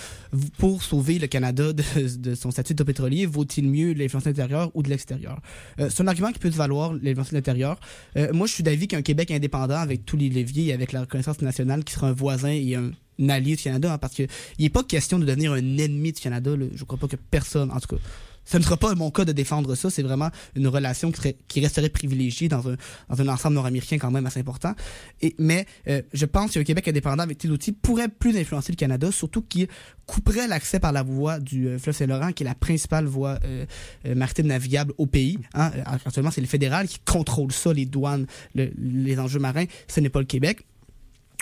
[0.59, 4.88] Pour sauver le Canada de, son statut de pétrolier, vaut-il mieux l'influence intérieure ou de
[4.88, 5.40] l'extérieur?
[5.79, 7.79] Euh, c'est un argument qui peut valoir, l'influence de l'intérieur.
[8.16, 11.03] Euh, moi, je suis d'avis qu'un Québec indépendant, avec tous les leviers et avec la
[11.03, 12.90] reconnaissance nationale, qui sera un voisin et un,
[13.29, 14.25] allié du Canada, hein, parce que
[14.59, 16.53] il n'est pas question de devenir un ennemi du Canada.
[16.75, 18.03] Je crois pas que personne, en tout cas,
[18.46, 19.90] ce ne sera pas mon cas de défendre ça.
[19.90, 22.76] C'est vraiment une relation qui, serait, qui resterait privilégiée dans un,
[23.11, 24.74] dans un ensemble nord-américain quand même assez important.
[25.20, 28.76] Et, mais euh, je pense qu'un Québec indépendant avec tes outils pourrait plus influencer le
[28.76, 29.68] Canada, surtout qu'il
[30.06, 33.66] couperait l'accès par la voie du euh, fleuve Saint-Laurent, qui est la principale voie euh,
[34.14, 35.38] maritime navigable au pays.
[35.54, 35.72] Hein.
[35.85, 39.64] Actuellement, c'est le fédéral qui contrôle ça, les douanes, le, les enjeux marins.
[39.88, 40.64] Ce n'est pas le Québec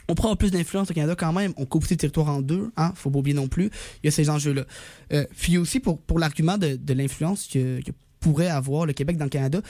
[0.09, 1.53] on prend plus d'influence au Canada quand même.
[1.57, 3.71] On coupe ses territoires en deux, hein, faut pas oublier non plus.
[4.03, 4.65] Il y a ces enjeux-là.
[5.13, 5.25] Euh,
[5.59, 7.81] aussi pour, pour l'argument de, l'influence, a
[8.21, 9.61] pourrait avoir le Québec dans le Canada.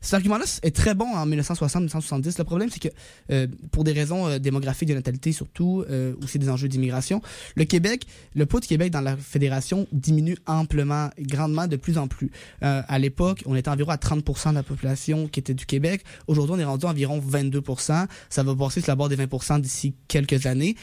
[0.00, 2.34] Cet argument-là est très bon en 1960-1970.
[2.38, 2.88] Le problème, c'est que
[3.30, 7.22] euh, pour des raisons euh, démographiques de natalité surtout, euh, c'est des enjeux d'immigration,
[7.54, 12.08] le Québec, le poids du Québec dans la fédération diminue amplement, grandement, de plus en
[12.08, 12.30] plus.
[12.62, 16.04] Euh, à l'époque, on était environ à 30% de la population qui était du Québec.
[16.26, 18.06] Aujourd'hui, on est rendu à environ 22%.
[18.28, 20.76] Ça va passer sur la barre des 20% d'ici quelques années.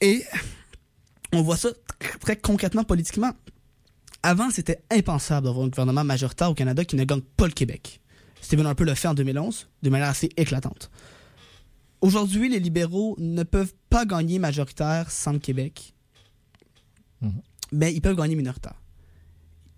[0.00, 0.22] Et
[1.32, 3.32] on voit ça tr- très concrètement politiquement.
[4.28, 7.98] Avant, c'était impensable d'avoir un gouvernement majoritaire au Canada qui ne gagne pas le Québec.
[8.42, 10.90] Stephen Harper l'a fait en 2011 de manière assez éclatante.
[12.02, 15.94] Aujourd'hui, les libéraux ne peuvent pas gagner majoritaire sans le Québec,
[17.22, 17.40] Mhm.
[17.72, 18.74] mais ils peuvent gagner minoritaire.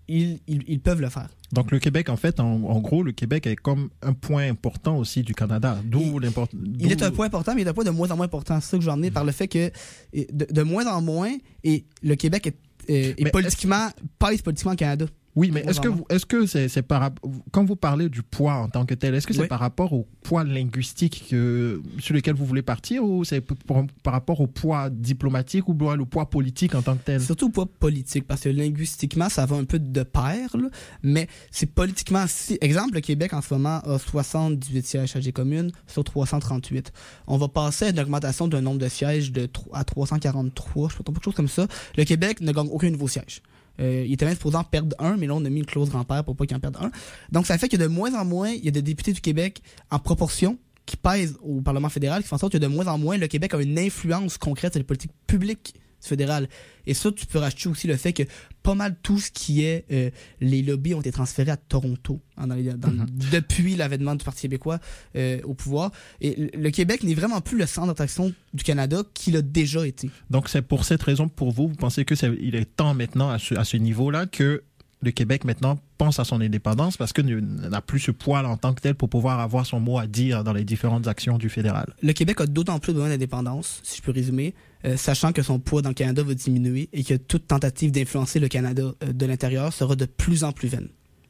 [0.09, 1.29] Ils, ils, ils peuvent le faire.
[1.53, 4.97] Donc le Québec, en fait, en, en gros, le Québec est comme un point important
[4.97, 5.77] aussi du Canada.
[5.85, 6.59] D'où l'importance.
[6.79, 8.59] Il est un point important, mais il est un point de moins en moins important.
[8.59, 9.71] C'est ça que j'en ai par le fait que
[10.13, 11.31] de moins en moins,
[11.63, 13.89] et le Québec est, est- est Mais politiquement,
[14.19, 15.05] pèse politiquement au Canada.
[15.35, 17.09] Oui, mais est-ce que vous, est-ce que c'est, c'est par
[17.51, 19.47] quand vous parlez du poids en tant que tel, est-ce que c'est Oui.
[19.47, 24.11] par rapport au poids linguistique que, sur lequel vous voulez partir ou c'est par, par
[24.13, 27.21] rapport au poids diplomatique ou le poids politique en tant que tel?
[27.21, 30.69] Surtout pas politique, parce que linguistiquement, ça va un peu de pair, là,
[31.01, 32.25] mais c'est politiquement...
[32.27, 36.91] Si, exemple, le Québec, en ce moment, a 78 sièges à des communes sur 338.
[37.27, 40.97] On va passer à une augmentation d'un nombre de sièges de tro- à 343, je
[40.97, 41.67] sais pas, quelque chose comme ça.
[41.97, 43.41] Le Québec ne gagne aucun nouveau siège.
[43.81, 45.89] Euh, il était même supposé en perdre un, mais là, on a mis une clause
[45.89, 46.91] grand-père pour pas qu'il en perde un.
[47.31, 49.61] Donc, ça fait que de moins en moins, il y a des députés du Québec
[49.89, 52.97] en proportion qui pèsent au Parlement fédéral, qui font en sorte que de moins en
[52.97, 56.47] moins, le Québec a une influence concrète sur les politiques publiques fédérales.
[56.85, 58.23] Et ça, tu peux racheter aussi le fait que
[58.63, 62.47] pas mal tout ce qui est euh, les lobbies ont été transférés à Toronto hein,
[62.47, 63.07] dans les- dans- Mhm.
[63.31, 64.79] depuis l'avènement du Parti québécois
[65.15, 65.91] euh, au pouvoir.
[66.21, 70.09] Et le- Québec n'est vraiment plus le centre d'attraction du Canada qu'il a déjà été.
[70.29, 73.39] Donc c'est pour cette raison, pour vous, vous pensez que il est temps maintenant à
[73.39, 74.63] ce, à ce niveau-là que
[75.01, 78.73] le Québec maintenant pense à son indépendance parce que n'a plus ce poids en tant
[78.73, 81.93] que tel pour pouvoir avoir son mot à dire dans les différentes actions du fédéral.
[82.01, 85.59] Le Québec a d'autant plus besoin d'indépendance, si je peux résumer, euh, sachant que son
[85.59, 89.25] poids dans le Canada va diminuer et que toute tentative d'influencer le Canada euh, de
[89.27, 90.87] l'intérieur sera de plus en plus vaine.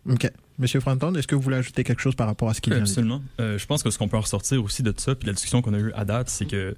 [0.09, 0.31] Ok.
[0.57, 2.79] Monsieur Franton, est-ce que vous voulez ajouter quelque chose par rapport à ce qu'il vient
[2.81, 2.93] de dire?
[2.93, 3.21] Absolument.
[3.41, 5.73] Euh, je pense que ce qu'on peut ressortir aussi de ça, puis la discussion qu'on
[5.73, 6.77] a eue à date, c'est que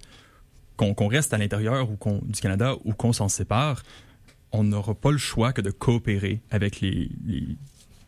[0.77, 3.83] qu'on reste à l'intérieur du Canada ou qu'on s'en sépare,
[4.51, 7.57] on n'aura pas le choix que de coopérer avec les, les,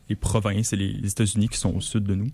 [0.09, 2.29] les provinces et les, les États-Unis qui sont au sud de nous.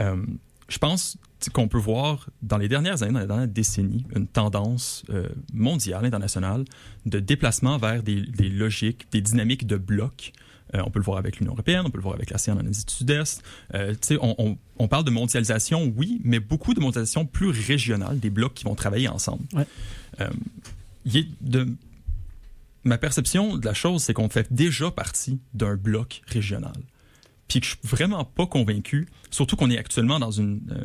[0.00, 0.24] Euh,
[0.68, 1.18] je pense
[1.52, 6.04] qu'on peut voir dans les dernières années, dans les dernières décennies, une tendance euh, mondiale,
[6.06, 6.64] internationale,
[7.04, 10.32] de déplacement vers des, des logiques, des dynamiques de blocs.
[10.74, 12.66] Euh, on peut le voir avec l'Union européenne, on peut le voir avec l'ASEAN en
[12.66, 13.42] Asie du Sud-Est.
[13.74, 18.30] Euh, on, on, on parle de mondialisation, oui, mais beaucoup de mondialisation plus régionale, des
[18.30, 19.44] blocs qui vont travailler ensemble.
[19.52, 19.66] Ouais.
[21.04, 21.68] Il est de,
[22.84, 26.72] ma perception de la chose, c'est qu'on fait déjà partie d'un bloc régional.
[27.48, 30.84] Puis que je suis vraiment pas convaincu, surtout qu'on est actuellement dans une, euh,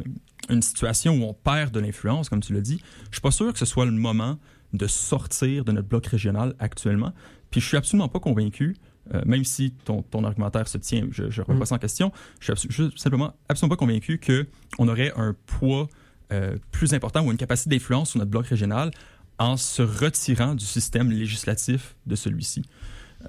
[0.53, 2.81] une situation où on perd de l'influence, comme tu l'as dit.
[3.09, 4.37] Je suis pas sûr que ce soit le moment
[4.73, 7.13] de sortir de notre bloc régional actuellement.
[7.49, 8.75] Puis je suis absolument pas convaincu,
[9.13, 11.59] euh, même si ton, ton argumentaire se tient, je ne remets Mm.
[11.59, 15.11] pas ça en question, je suis abso- je suis simplement absolument pas convaincu qu'on aurait
[15.15, 15.87] un poids
[16.31, 18.91] euh, plus important ou une capacité d'influence sur notre bloc régional
[19.39, 22.61] en se retirant du système législatif de celui-ci.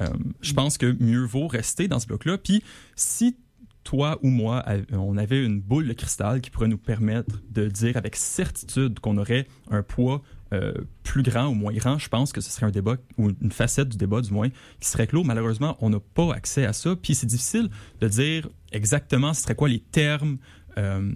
[0.00, 0.08] Euh,
[0.40, 2.38] je pense que mieux vaut rester dans ce bloc-là.
[2.38, 2.62] Puis
[2.96, 3.36] si
[3.82, 7.96] toi ou moi, on avait une boule de cristal qui pourrait nous permettre de dire
[7.96, 10.22] avec certitude qu'on aurait un poids
[10.52, 13.52] euh, plus grand ou moins grand, je pense que ce serait un débat ou une
[13.52, 14.48] facette du débat du moins
[14.80, 15.24] qui serait clos.
[15.24, 16.94] Malheureusement, on n'a pas accès à ça.
[16.94, 20.38] Puis c'est difficile de dire exactement ce serait quoi les termes.
[20.76, 21.12] euh,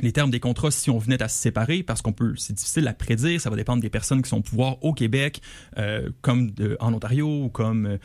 [0.00, 2.86] les termes des contrats si on venait à se séparer parce qu'on peut c'est difficile
[2.88, 5.42] à prédire ça va dépendre des personnes qui sont au pouvoir au Québec
[5.76, 7.98] euh, comme en Ontario ou comme euh,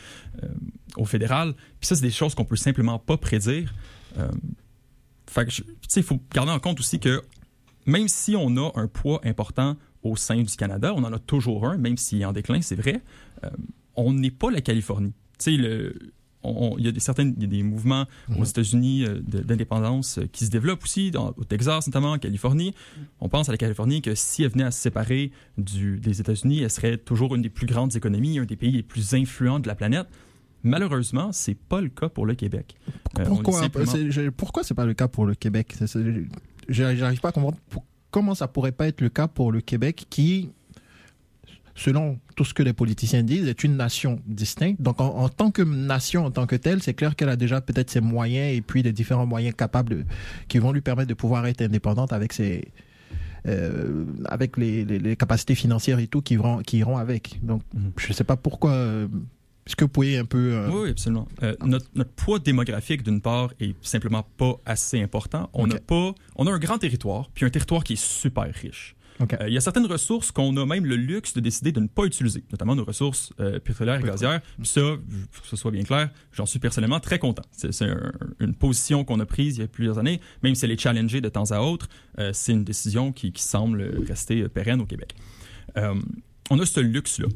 [0.98, 1.54] au fédéral.
[1.80, 3.74] Puis ça c'est des choses qu'on peut simplement pas prédire.
[4.18, 4.30] Euh,
[5.28, 5.52] fait que
[5.96, 7.22] il faut garder en compte aussi que
[7.86, 11.68] même si on a un poids important au sein du Canada on en a toujours
[11.68, 13.02] un même s'il est en déclin c'est vrai
[13.44, 13.50] euh,
[13.96, 15.14] on n'est pas la Californie.
[15.40, 15.96] Tu sais le
[16.78, 18.06] il y a des certaines il y a des mouvements
[18.38, 22.74] aux États-Unis euh, d'indépendance euh, qui se développent aussi dans- au Texas notamment en Californie.
[23.20, 26.60] On pense à la Californie que si elle venait à se séparer du, des États-Unis
[26.62, 29.68] elle serait toujours une des plus grandes économies un des pays les plus influents de
[29.68, 30.08] la planète.
[30.64, 32.76] Malheureusement c'est pas le cas pour le Québec.
[33.20, 33.60] Euh, Pourquoi?
[33.60, 35.76] simplement- c'est, je- pourquoi c'est pas le cas pour le Québec?
[35.80, 39.60] Je- J'arrive pas à comprendre pour- comment ça pourrait pas être le cas pour le
[39.60, 40.50] Québec qui,
[41.76, 44.82] selon tout ce que les politiciens disent, est une nation distincte.
[44.82, 47.62] Donc en, en tant que nation, en tant que telle, c'est clair qu'elle a déjà
[47.62, 50.06] peut-être ses moyens et puis les différents moyens capables de-
[50.48, 52.72] qui vont lui permettre de pouvoir être indépendante avec ses
[53.46, 57.40] euh, avec les, les- les capacités financières et tout qui iront, qui iront avec.
[57.44, 57.62] Donc,
[57.98, 59.08] je sais pas pourquoi euh,
[59.68, 60.54] Est-ce que vous pouvez un peu...
[60.54, 61.28] Euh, oui, absolument.
[61.42, 65.50] Euh, notre, notre, poids démographique, d'une part, est simplement pas assez important.
[65.54, 68.96] On, a pas, on a un grand territoire, puis un territoire qui est super riche.
[69.22, 71.88] Euh, il y a certaines ressources qu'on a même le luxe de décider de ne
[71.88, 73.32] pas utiliser, notamment nos ressources
[73.64, 74.42] pétrolières et gazières.
[74.58, 74.82] Puis ça,
[75.32, 77.44] pour que ce soit bien clair, j'en suis personnellement très content.
[77.52, 77.70] C'est
[78.40, 81.22] une position qu'on a prise il y a plusieurs années, même si elle est challengée
[81.22, 81.88] de temps à autre.
[82.34, 85.16] c'est une décision qui, qui, semble rester pérenne au Québec.
[85.76, 87.28] on a ce luxe-là.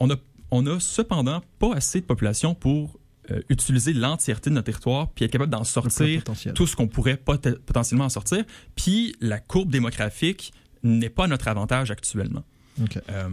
[0.00, 0.16] On a
[0.50, 2.98] on n'a cependant pas assez de population pour
[3.30, 6.22] euh, utiliser l'entièreté de notre territoire puis être capable d'en sortir
[6.54, 8.44] tout ce qu'on pourrait potentiellement en sortir.
[8.74, 12.44] Puis la courbe démographique n'est pas notre avantage actuellement.
[13.10, 13.28] Euh,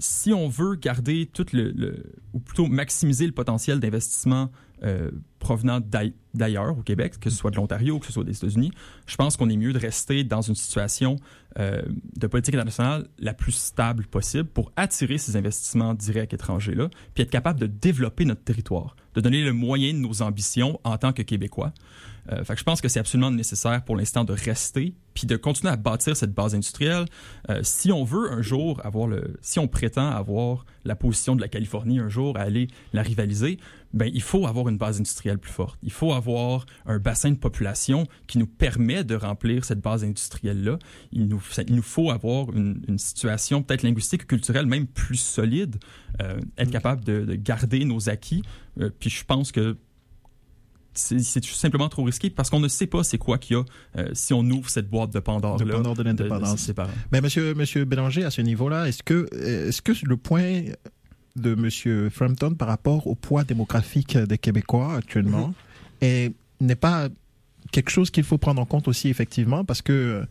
[0.00, 4.50] si on veut garder tout le, ou plutôt maximiser le potentiel d'investissement
[4.82, 5.80] euh, provenant
[6.32, 8.72] d'ailleurs au Québec, que ce soit de l'Ontario ou que ce soit des États-Unis,
[9.06, 11.16] je pense qu'on est mieux de rester dans une situation
[11.58, 11.82] euh,
[12.16, 17.30] de politique internationale la plus stable possible pour attirer ces investissements directs étrangers-là, puis être
[17.30, 21.22] capable de développer notre territoire, de donner le moyen de nos ambitions en tant que
[21.22, 21.74] Québécois.
[22.32, 25.36] Euh, fait que je pense que c'est absolument nécessaire pour l'instant de rester puis de
[25.36, 27.06] continuer à bâtir cette base industrielle.
[27.48, 31.40] Euh, si on veut un jour avoir le, si on prétend avoir la position de
[31.40, 33.58] la Californie un jour à aller la rivaliser,
[33.92, 35.78] ben il faut avoir une base industrielle plus forte.
[35.82, 40.62] Il faut avoir un bassin de population qui nous permet de remplir cette base industrielle
[40.62, 40.78] là.
[41.12, 45.76] Il nous, il nous faut avoir une, une situation peut-être linguistique, culturelle même plus solide,
[46.22, 48.42] euh, être capable de, de, garder nos acquis.
[48.80, 49.76] Euh, puis je pense que
[50.94, 53.64] c'est simplement trop risqué parce qu'on ne sait pas c'est quoi qu'il y a
[53.98, 56.70] euh, si on ouvre cette boîte de Pandore de Pandore de l'indépendance.
[57.12, 60.62] Mais monsieur monsieur Bélanger à ce niveau-là, est-ce que est-ce que le point
[61.36, 65.54] de monsieur Frampton par rapport au poids démographique des Québécois actuellement
[66.02, 66.32] mm-hmm.
[66.60, 67.08] n'est pas
[67.70, 70.24] quelque chose qu'il faut prendre en compte aussi effectivement parce que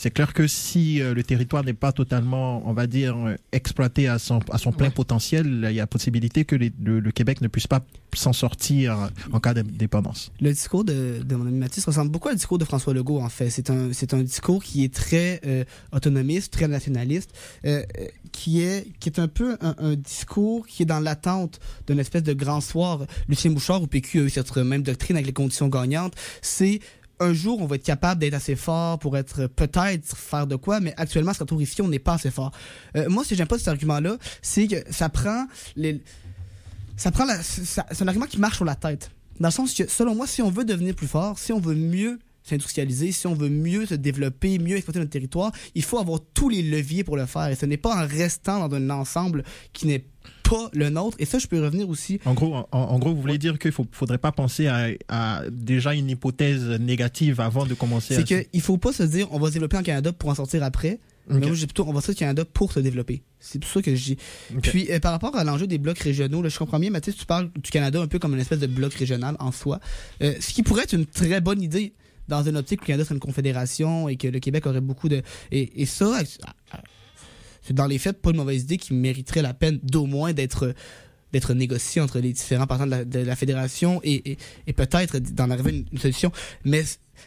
[0.00, 4.06] c'est clair que si euh, le territoire n'est pas totalement, on va dire, euh, exploité
[4.06, 7.66] à son, à son plein potentiel, il y a possibilité que le, Québec ne puisse
[7.66, 7.80] pas
[8.14, 10.30] s'en sortir en cas d'indépendance.
[10.40, 13.28] Le discours de, de mon ami Mathis ressemble beaucoup au discours de François Legault, en
[13.28, 13.50] fait.
[13.50, 17.32] C'est un, c'est un discours qui est très euh, autonomiste, très nationaliste,
[18.30, 21.58] qui, est, qui est un peu un, discours qui est dans l'attente
[21.88, 23.00] d'une espèce de grand soir.
[23.28, 26.14] Lucien Bouchard au PQ a eu cette même doctrine avec les conditions gagnantes.
[26.40, 26.78] C'est
[27.20, 30.80] un jour, on va être capable d'être assez fort pour être peut-être faire de quoi,
[30.80, 32.52] mais actuellement, ce qu'on trouve ici, on n'est pas assez fort.
[32.96, 36.02] Euh, moi, ce que j'aime pas cet argument-là, c'est que ça prend les,
[36.96, 39.10] ça prend la, c'est un argument qui marche sur la tête.
[39.40, 41.74] Dans le sens que, selon moi, si on veut devenir plus fort, si on veut
[41.74, 46.20] mieux s'industrialiser, si on veut mieux se développer, mieux exploiter notre territoire, il faut avoir
[46.34, 47.48] tous les leviers pour le faire.
[47.48, 50.04] Et ce n'est pas en restant dans un ensemble qui n'est
[50.48, 51.16] pas le nôtre.
[51.20, 52.20] Et ça, je peux revenir aussi.
[52.24, 56.10] En gros, en, gros vous voulez dire qu'il ne faudrait pas penser à, déjà une
[56.10, 59.52] hypothèse négative avant de commencer C'est qu'il ne faut pas se dire on va se
[59.54, 60.98] développer en Canada pour en sortir après.
[61.30, 63.22] Mais moi, j'ai plutôt, on va sortir au Canada pour se développer.
[63.38, 64.18] C'est tout ça que je dis.
[64.62, 67.26] Puis, euh, par rapport à l'enjeu des blocs régionaux, là, je comprends bien, Mathis, tu
[67.26, 69.78] parles du Canada un peu comme une espèce de bloc régional en soi.
[70.22, 71.92] Euh, ce qui pourrait être une très bonne idée
[72.28, 75.10] dans une optique où le Canada serait une confédération et que le Québec aurait beaucoup
[75.10, 75.22] de.
[75.52, 76.18] Et, et ça,
[77.72, 80.74] dans les faits pas une mauvaise idée qui mériterait la peine d'au moins d'être
[81.32, 85.74] d'être négocié entre les différents partenaires de la, fédération et, et, peut-être d'en arriver à
[85.92, 86.32] une, solution.
[86.64, 86.82] Mais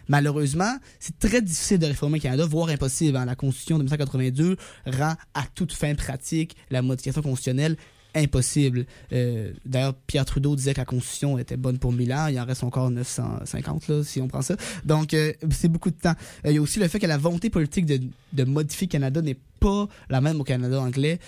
[0.07, 3.15] malheureusement, c'est très difficile de réformer le Canada, voire impossible.
[3.17, 3.25] Hein.
[3.25, 7.77] La Constitution de 1982 rend à toute fin pratique la modification constitutionnelle
[8.15, 8.85] impossible.
[9.13, 12.27] Euh, d'ailleurs, Pierre Trudeau disait que la Constitution était bonne pour 1000 ans.
[12.27, 14.55] Il en reste encore 950, là, si on prend ça.
[14.85, 16.15] Donc, euh, c'est beaucoup de temps.
[16.45, 17.99] Euh, il y a aussi le fait que la volonté politique de,
[18.33, 21.19] de modifier Canada n'est pas la même au Canada anglais.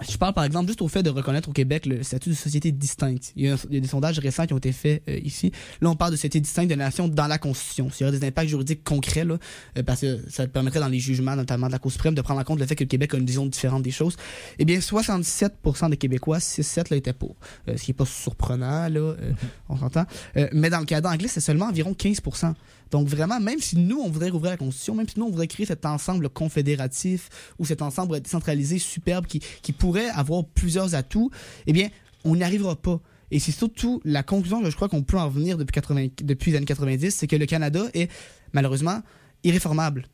[0.00, 2.70] Je parle par exemple juste au fait de reconnaître au Québec le statut de société
[2.70, 3.32] distincte.
[3.34, 5.52] Il y a, des sondages récents qui ont été faits euh, ici.
[5.80, 7.90] Là, on parle de société distincte de nation dans la Constitution.
[7.90, 9.38] S'il y aurait des impacts juridiques concrets, là,
[9.78, 12.40] euh, parce que ça permettrait dans les jugements, notamment de la Cour suprême, de prendre
[12.40, 14.16] en compte le fait que le Québec a une vision différente des choses.
[14.58, 17.36] Eh bien, 67% des Québécois, 6-7, là, étaient pour.
[17.68, 19.34] Euh, ce qui est pas surprenant, là, mm-hmm.
[19.70, 20.04] on s'entend.
[20.52, 22.52] mais dans le Canada anglais, c'est seulement environ 15%.
[22.90, 25.48] Donc vraiment, même si nous, on voudrait rouvrir la Constitution, même si nous, on voudrait
[25.48, 31.30] créer cet ensemble confédératif ou cet ensemble décentralisé superbe qui, qui pourrait avoir plusieurs atouts,
[31.66, 31.88] eh bien,
[32.24, 33.00] on n'y arrivera pas.
[33.30, 36.52] Et c'est surtout la conclusion que je crois qu'on peut en venir depuis, 80, depuis
[36.52, 38.10] les années 90, c'est que le Canada est
[38.52, 39.02] malheureusement
[39.42, 40.06] irréformable.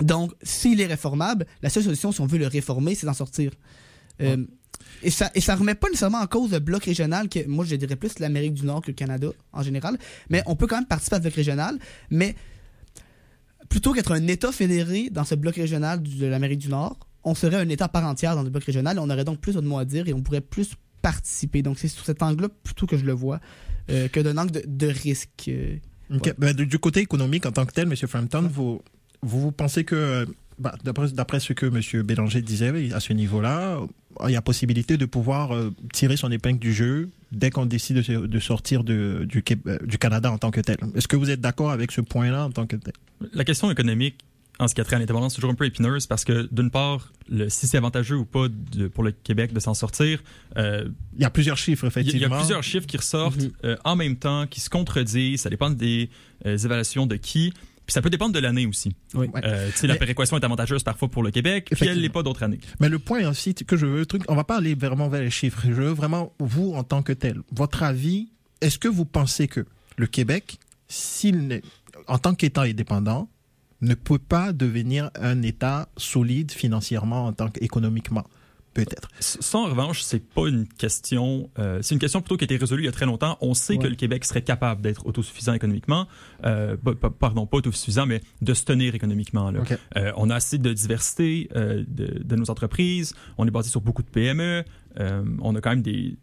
[0.00, 3.50] Donc, s'il est réformable, la seule solution, si on veut le réformer, c'est d'en sortir.
[4.20, 4.46] Euh,
[5.02, 7.76] et ça et ça remet pas nécessairement en cause le bloc régional que moi je
[7.76, 9.98] dirais plus l'Amérique du Nord que le Canada en général.
[10.30, 11.78] Mais on peut quand même participer à ce bloc régional.
[12.10, 12.34] Mais
[13.68, 17.56] plutôt qu'être un état fédéré dans ce bloc régional de l'Amérique du Nord on serait
[17.56, 19.78] un état part entière dans le bloc régional et on aurait donc plus de mots
[19.78, 21.60] à dire et on pourrait plus participer.
[21.60, 23.40] Donc c'est sous cet angle-là plutôt que je le vois
[23.90, 25.76] euh, que d'un angle de, risque euh,
[26.38, 27.96] ben, du, côté économique en tant que tel M.
[27.96, 28.80] Frampton vous,
[29.22, 30.24] vous, vous pensez que
[30.58, 32.02] bah, d'après ce que M.
[32.02, 33.80] Bélanger disait à ce niveau-là,
[34.26, 37.96] il y a possibilité de pouvoir euh, tirer son épingle du jeu dès qu'on décide
[37.96, 40.78] de, sortir de, du, euh, du Canada en tant que tel.
[40.94, 42.94] Est-ce que vous êtes d'accord avec ce point-là en tant que tel?
[43.34, 44.16] La question économique
[44.58, 46.70] en ce qui a trait à l'indépendance, c'est toujours un peu épineuse parce que, d'une
[46.70, 48.46] part, le, si c'est avantageux ou pas
[48.94, 50.22] pour le Québec de s'en sortir.
[50.56, 52.26] Euh, il y a plusieurs chiffres, effectivement.
[52.26, 53.66] Il y, a plusieurs chiffres qui ressortent mm-hmm.
[53.66, 55.42] euh, en même temps, qui se contredisent.
[55.42, 56.08] Ça dépend des
[56.44, 57.52] évaluations de qui.
[57.86, 58.96] Puis ça peut dépendre de l'année aussi.
[59.14, 59.28] Oui.
[59.34, 62.58] la péréquation est avantageuse parfois pour le Québec, puis elle l'est pas d'autres années.
[62.80, 65.30] Mais le point aussi que je veux, truc, on va pas aller vraiment vers les
[65.30, 65.62] chiffres.
[65.64, 68.28] Je veux vraiment vous en tant que tel, votre avis.
[68.60, 69.66] Est-ce que vous pensez que
[69.96, 70.58] le Québec,
[70.88, 71.60] s'il
[72.08, 73.28] en tant qu'État indépendant,
[73.82, 78.24] ne peut pas devenir un État solide financièrement en tant qu'économiquement?
[78.84, 79.08] Peut-être.
[79.20, 81.50] Ça, en revanche, c'est pas une question.
[81.58, 83.38] Euh, c'est une question plutôt qui a été résolue il y a très longtemps.
[83.40, 86.06] On sait que le Québec serait capable d'être autosuffisant économiquement.
[86.44, 86.76] Euh,
[87.18, 89.50] pardon, pas autosuffisant, mais de se tenir économiquement.
[89.50, 89.60] Là.
[89.96, 91.84] Euh, on a assez de diversité de,
[92.22, 93.14] de, nos entreprises.
[93.38, 94.64] On est basé sur beaucoup de PME.
[94.98, 96.16] On a quand même des,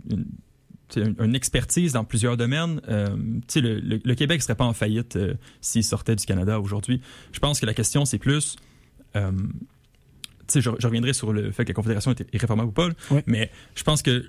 [0.98, 2.82] une, une expertise dans plusieurs domaines.
[2.90, 3.16] Euh,
[3.56, 7.02] le, le, le, Québec serait pas en faillite euh, s'il sortait du Canada aujourd'hui.
[7.32, 8.56] Je pense que la question, c'est plus...
[9.16, 9.32] Euh,
[10.62, 12.90] je, je, reviendrai sur le fait que la Confédération est irréformable ou pas,
[13.26, 14.26] mais je pense que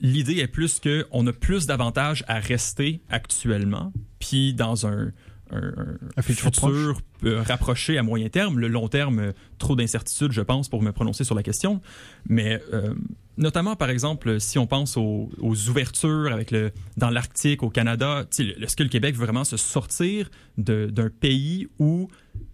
[0.00, 5.12] l'idée est plus qu'on a plus d'avantages à rester actuellement, puis dans un,
[5.50, 8.58] un, futur rapproché à moyen terme.
[8.58, 11.80] Le long terme, trop d'incertitudes, je pense, pour me prononcer sur la question.
[12.28, 12.94] Mais euh,
[13.36, 18.76] notamment, par exemple, si on pense aux, ouvertures avec le, dans l'Arctique, au Canada, est-ce
[18.76, 22.08] que le Québec veut vraiment se sortir d'un pays où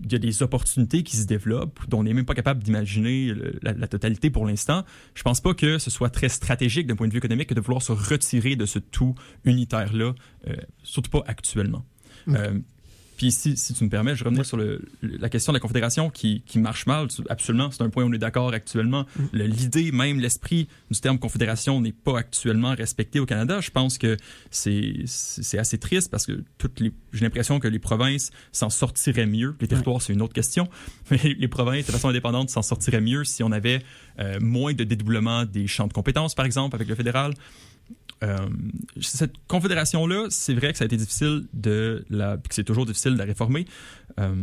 [0.04, 3.32] il y a des opportunités qui se développent, dont on n'est même pas capable d'imaginer
[3.62, 4.84] la, totalité pour l'instant.
[5.14, 7.82] Je pense pas que ce soit très stratégique d'un point de vue économique de vouloir
[7.82, 9.14] se retirer de ce tout
[9.44, 10.14] unitaire-là,
[10.48, 11.84] euh, surtout pas actuellement.
[12.28, 12.58] Euh,
[13.16, 16.10] puis si, si, tu me permets, je revenais sur le, la question de la Confédération
[16.10, 17.08] qui, qui marche mal.
[17.28, 19.06] Absolument, c'est un point où on est d'accord actuellement.
[19.16, 19.38] Mm.
[19.38, 23.60] L'idée, même l'esprit du terme Confédération n'est pas actuellement respecté au Canada.
[23.60, 24.16] Je pense que
[24.50, 25.04] c'est
[25.58, 29.54] assez triste parce que toutes les, j'ai l'impression que les provinces s'en sortiraient mieux.
[29.60, 30.68] Les territoires, c'est une autre question.
[31.10, 33.82] Mais les provinces, de façon indépendante, s'en sortiraient mieux si on avait
[34.18, 37.34] euh, moins de dédoublement des champs de compétences, par exemple, avec le fédéral.
[38.24, 38.48] Euh,
[39.00, 43.14] cette confédération-là, c'est vrai que ça a été difficile de la, que c'est toujours difficile
[43.14, 43.66] de la réformer,
[44.18, 44.34] euh,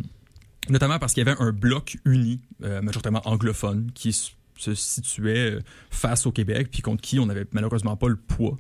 [0.70, 5.58] notamment parce qu'il y avait un bloc uni, euh, majoritairement anglophone, qui se situait
[5.90, 8.58] face au Québec, puis contre qui on n'avait malheureusement pas le poids.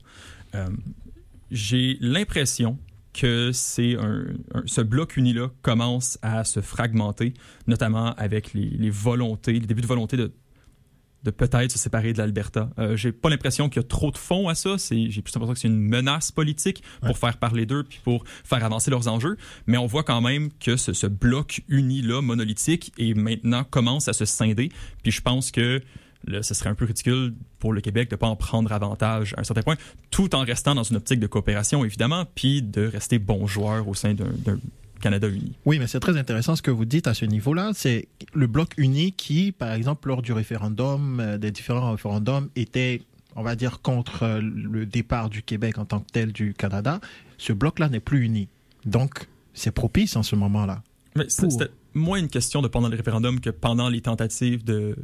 [1.51, 2.79] J'ai l'impression
[3.13, 4.25] que c'est un,
[4.65, 7.33] ce bloc uni-là commence à se fragmenter,
[7.67, 10.31] notamment avec les, les volontés, les débuts de volonté de
[11.23, 12.69] de peut-être se séparer de l'Alberta.
[12.79, 14.77] Euh, j'ai pas l'impression qu'il y a trop de fond à ça.
[14.77, 18.23] C'est, j'ai plus l'impression que c'est une menace politique pour faire parler d'eux puis pour
[18.43, 19.37] faire avancer leurs enjeux.
[19.67, 24.07] Mais on voit quand même que ce, ce bloc uni là, monolithique, et maintenant commence
[24.07, 24.69] à se scinder.
[25.03, 25.81] Puis je pense que
[26.27, 29.33] Là, ce serait un peu ridicule pour le Québec de ne pas en prendre avantage
[29.37, 29.75] à un certain point,
[30.11, 33.95] tout en restant dans une optique de coopération, évidemment, puis de rester bon joueur au
[33.95, 34.59] sein d'un
[35.01, 35.53] Canada uni.
[35.65, 37.71] Oui, mais c'est très intéressant ce que vous dites à ce niveau-là.
[37.73, 43.01] C'est le bloc uni qui, par exemple, lors du référendum, euh, des différents référendums, était,
[43.35, 47.01] on va dire, contre euh, le départ du Québec en tant que tel du Canada.
[47.37, 48.47] Ce bloc-là n'est plus uni.
[48.85, 50.81] Donc, c'est propice en ce moment-là.
[51.15, 54.95] Mais c'était moins une question de pendant le référendum que pendant les tentatives de,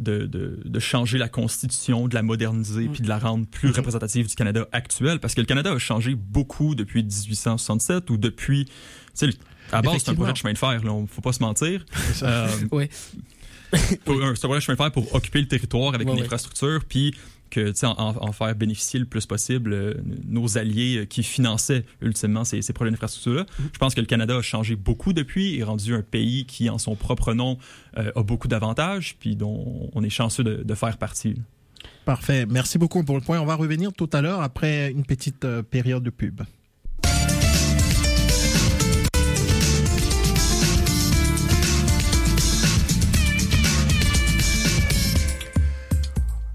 [0.00, 2.92] de, de, changer la Constitution, de la moderniser, mm.
[2.92, 3.76] puis de la rendre plus mm-hmm.
[3.76, 8.66] représentative du Canada actuel, parce que le Canada a changé beaucoup depuis 1867 ou depuis
[9.72, 11.84] à base, c'est un projet de chemin de fer, là, faut pas se mentir.
[12.22, 12.88] Euh, oui.
[13.72, 17.14] c'est un projet de chemin de fer pour occuper le territoire avec une infrastructure, puis
[17.50, 19.94] que en, en, faire bénéficier le plus possible euh,
[20.26, 23.42] nos alliés euh, qui finançaient ultimement ces, ces projets d'infrastructure-là.
[23.42, 23.70] Mm-hmm.
[23.72, 26.78] Je pense que le Canada a changé beaucoup depuis, est rendu un pays qui, en
[26.78, 27.58] son propre nom,
[27.94, 31.34] a beaucoup d'avantages, puis dont on est chanceux de, de faire partie.
[32.04, 32.46] Parfait.
[32.46, 33.40] Merci beaucoup pour le point.
[33.40, 36.42] On va revenir tout à l'heure après une petite période de pub.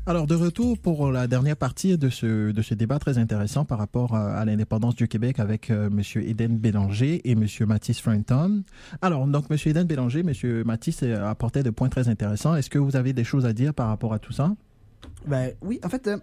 [0.08, 3.80] Alors, de retour pour la dernière partie de ce, de ce débat très intéressant par
[3.80, 6.02] rapport à, l'indépendance du Québec avec euh, M.
[6.24, 7.48] Eden Bélanger et M.
[7.62, 8.62] Mathis Frankton.
[9.02, 9.58] Alors, donc, M.
[9.66, 10.64] Eden Bélanger, M.
[10.64, 12.56] Mathis a apporté des points très intéressants.
[12.56, 14.54] Est-ce que vous avez des choses à dire par rapport à tout ça?
[15.26, 16.18] Ben, oui, en fait, euh,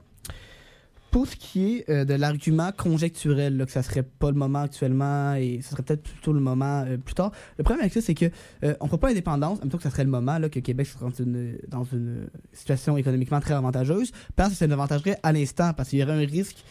[1.12, 4.60] pour ce qui est euh, de l'argument conjecturel, là, que ça serait pas le moment
[4.60, 8.00] actuellement et ce serait peut-être plutôt le moment euh, plus tard, le problème avec ça,
[8.00, 8.24] c'est que
[8.64, 10.86] euh, on ne pas indépendance, en même temps que ça serait le moment que Québec
[10.86, 15.32] serait dans une, dans une situation économiquement très avantageuse, parce que ça nous avantagerait à
[15.32, 16.64] l'instant, parce qu'il y aurait un risque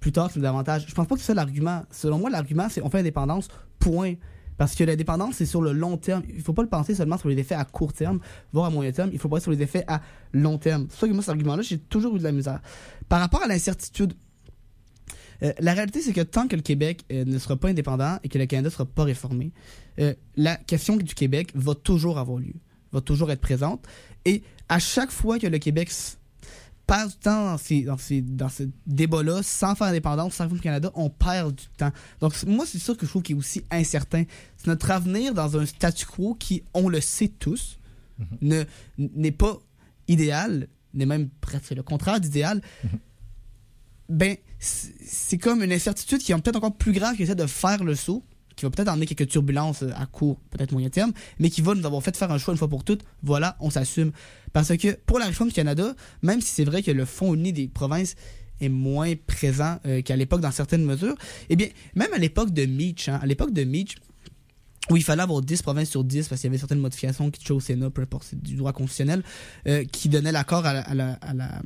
[0.00, 0.84] plus tard que ça nous avantage.
[0.88, 1.82] Je pense pas que c'est ça l'argument.
[1.90, 4.14] Selon moi, l'argument, c'est on fait indépendance, point.
[4.56, 6.22] Parce que l'indépendance, c'est sur le long terme.
[6.28, 8.20] Il faut pas le penser seulement sur les effets à court terme,
[8.52, 9.10] voire à moyen terme.
[9.12, 10.00] Il faut penser sur les effets à
[10.32, 10.86] long terme.
[10.90, 12.60] C'est que moi, cet argument-là, j'ai toujours eu de la misère.
[13.08, 14.14] Par rapport à l'incertitude,
[15.42, 18.28] euh, la réalité, c'est que tant que le Québec euh, ne sera pas indépendant et
[18.28, 19.52] que le Canada ne sera pas réformé,
[20.00, 22.54] euh, la question du Québec va toujours avoir lieu,
[22.92, 23.86] va toujours être présente.
[24.24, 25.90] Et à chaque fois que le Québec
[26.86, 30.54] perd du temps dans ces, dans ces, dans ce débat-là, sans faire indépendance, sans faire
[30.54, 31.90] le Canada, on perd du temps.
[32.20, 34.24] Donc, moi, c'est ça que je trouve qui est aussi incertain.
[34.56, 37.78] C'est notre avenir dans un statu quo qui, on le sait tous,
[38.40, 38.64] ne
[38.98, 39.58] n'est pas
[40.08, 42.62] idéal, n'est même presque le contraire d'idéal.
[44.08, 47.82] Ben, c'est comme une incertitude qui est peut-être encore plus grave qui essaie de faire
[47.82, 48.24] le saut,
[48.56, 51.86] qui va peut-être emmener quelques turbulences à court, peut-être moyen terme, mais qui va nous
[51.86, 53.04] avoir fait faire un choix une fois pour toutes.
[53.22, 54.12] Voilà, on s'assume.
[54.52, 57.52] Parce que pour la réforme du Canada, même si c'est vrai que le Fonds uni
[57.52, 58.16] des provinces
[58.60, 61.14] est moins présent euh, qu'à l'époque dans certaines mesures,
[61.50, 63.96] eh bien, même à l'époque de Meach, hein, à l'époque de Meach,
[64.90, 67.40] où il fallait avoir 10 provinces sur 10 parce qu'il y avait certaines modifications qui
[67.40, 67.90] touchaient au Sénat,
[68.32, 69.22] du droit constitutionnel,
[69.66, 71.60] euh, qui donnaient l'accord à, à, la, à, la,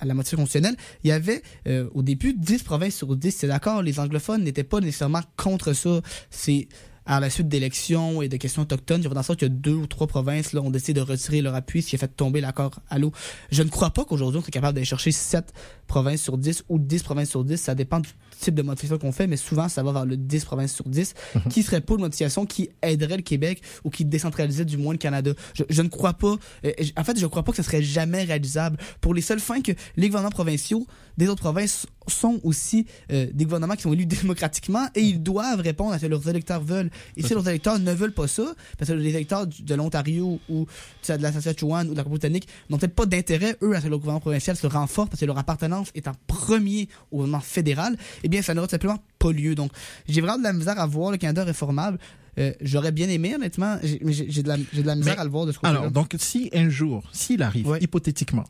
[0.00, 3.30] à la modification constitutionnelle, il y avait euh, au début 10 provinces sur 10.
[3.30, 6.00] C'est d'accord, les anglophones n'étaient pas nécessairement contre ça.
[6.30, 6.68] C'est
[7.06, 9.74] à la suite d'élections et de questions autochtones, il y a dans sorte que deux
[9.74, 12.40] ou trois provinces là, ont décidé de retirer leur appui, ce qui a fait tomber
[12.40, 13.10] l'accord à l'eau.
[13.50, 15.52] Je ne crois pas qu'aujourd'hui on soit capable d'aller chercher 7
[15.86, 17.56] provinces sur 10 ou 10 provinces sur 10.
[17.56, 18.00] Ça dépend
[18.40, 21.14] type de modification qu'on fait, mais souvent ça va vers le 10 provinces sur 10,
[21.50, 24.98] qui serait pas une modification qui aiderait le Québec ou qui décentralisait du moins le
[24.98, 25.32] Canada.
[25.54, 28.24] Je, je ne crois pas, euh, en fait, je crois pas que ce serait jamais
[28.24, 30.86] réalisable pour les seules fins que les gouvernements provinciaux
[31.20, 35.60] des autres provinces sont aussi euh, des gouvernements qui sont élus démocratiquement et ils doivent
[35.60, 36.90] répondre à ce que leurs électeurs veulent.
[37.16, 40.66] Et si leurs électeurs ne veulent pas ça, parce que les électeurs de l'Ontario ou
[41.06, 43.90] de la Saskatchewan ou de la Colombie-Britannique n'ont peut-être pas d'intérêt, eux, à ce que
[43.90, 47.96] le gouvernement provincial se renforce parce que leur appartenance est en premier au gouvernement fédéral,
[48.24, 49.54] eh bien, ça n'aura simplement pas lieu.
[49.54, 49.72] Donc,
[50.08, 51.98] j'ai vraiment de la misère à voir le Canada réformable.
[52.38, 55.30] Euh, j'aurais bien aimé, honnêtement, mais j'ai de, la, de la misère Mais, à le
[55.30, 55.80] voir de ce côté-là.
[55.80, 58.44] Alors, donc, si un jour, s'il arrive, hypothétiquement,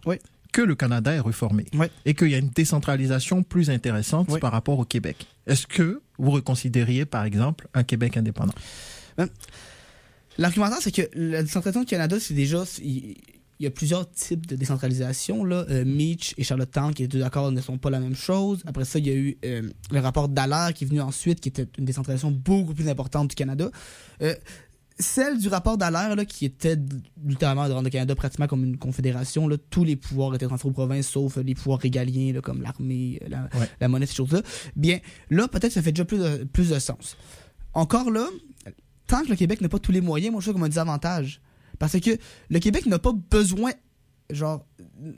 [0.52, 1.66] que le Canada est réformé
[2.04, 6.30] et qu'il y a une décentralisation plus intéressante par rapport au Québec, est-ce que vous
[6.30, 8.54] reconsidériez, par exemple, un Québec indépendant?
[10.38, 12.64] L'argumentaire, c'est que la décentralisation du Canada, c'est déjà.
[13.60, 15.44] Il y a plusieurs types de décentralisation.
[15.44, 15.66] Là.
[15.68, 18.62] Euh, Meach et Charlottetown, qui étaient deux accords, ne sont pas la même chose.
[18.66, 21.50] Après ça, il y a eu euh, le rapport Dallaire qui est venu ensuite, qui
[21.50, 23.70] était une décentralisation beaucoup plus importante du Canada.
[24.22, 24.34] Euh,
[24.98, 26.78] celle du rapport Dallaire, là, qui était
[27.24, 30.70] littéralement de rendre le Canada pratiquement comme une confédération, là, tous les pouvoirs étaient transférés
[30.70, 33.68] aux provinces, sauf les pouvoirs régaliens, là, comme l'armée, la, Ouais.
[33.80, 34.40] la monnaie, ces choses-là.
[34.76, 37.16] Bien, là, peut-être ça fait déjà plus de, plus de sens.
[37.74, 38.26] Encore là,
[39.06, 41.40] tant que le Québec n'a pas tous les moyens, moi je vois comme un désavantage.
[41.80, 42.10] Parce que
[42.50, 43.72] le Québec n'a pas besoin,
[44.28, 44.64] genre,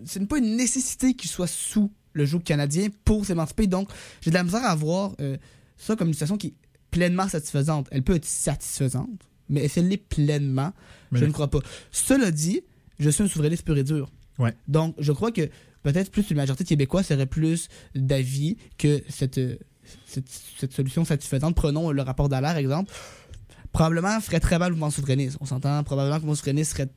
[0.06, 3.66] ce n'est pas une nécessité qu'il soit sous le joug canadien pour s'émanciper.
[3.66, 3.90] Donc,
[4.20, 5.36] j'ai de la misère à voir euh,
[5.76, 6.54] ça comme une situation qui est
[6.92, 7.88] pleinement satisfaisante.
[7.90, 10.72] Elle peut être satisfaisante, mais est-ce qu'elle l'est pleinement?
[11.10, 11.58] Mais Je ne crois pas.
[11.90, 12.62] Cela dit,
[13.00, 14.12] je suis un souverainiste pur et dur.
[14.38, 14.54] Ouais.
[14.68, 15.50] Donc, je crois que
[15.82, 19.56] peut-être plus une majorité de Québécois serait plus d'avis que cette, euh,
[20.06, 21.56] cette, cette solution satisfaisante.
[21.56, 22.92] Prenons le rapport d'Alaire, exemple.
[23.72, 25.38] Probablement ferait très mal le mouvement souverainiste.
[25.40, 25.82] On s'entend.
[25.82, 26.88] Probablement que le mouvement souverainiste serait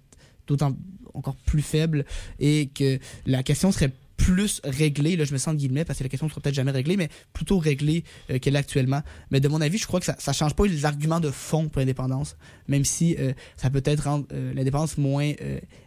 [0.48, 0.76] d'autant
[1.14, 2.06] encore plus faible
[2.40, 6.04] et que la question serait plus réglée, là je me sens de guillemets parce que
[6.04, 9.02] la question ne sera peut-être jamais réglée, mais plutôt réglée euh, qu'elle est actuellement.
[9.32, 11.68] Mais de mon avis, je crois que ça ne change pas les arguments de fond
[11.68, 15.34] pour l'indépendance, même si euh, ça peut être rendre euh, l'indépendance moins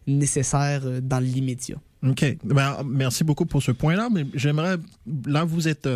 [0.07, 1.77] nécessaire dans l'immédiat.
[2.07, 2.37] OK.
[2.45, 4.77] Ben, merci beaucoup pour ce point-là, mais j'aimerais,
[5.27, 5.89] là, vous êtes,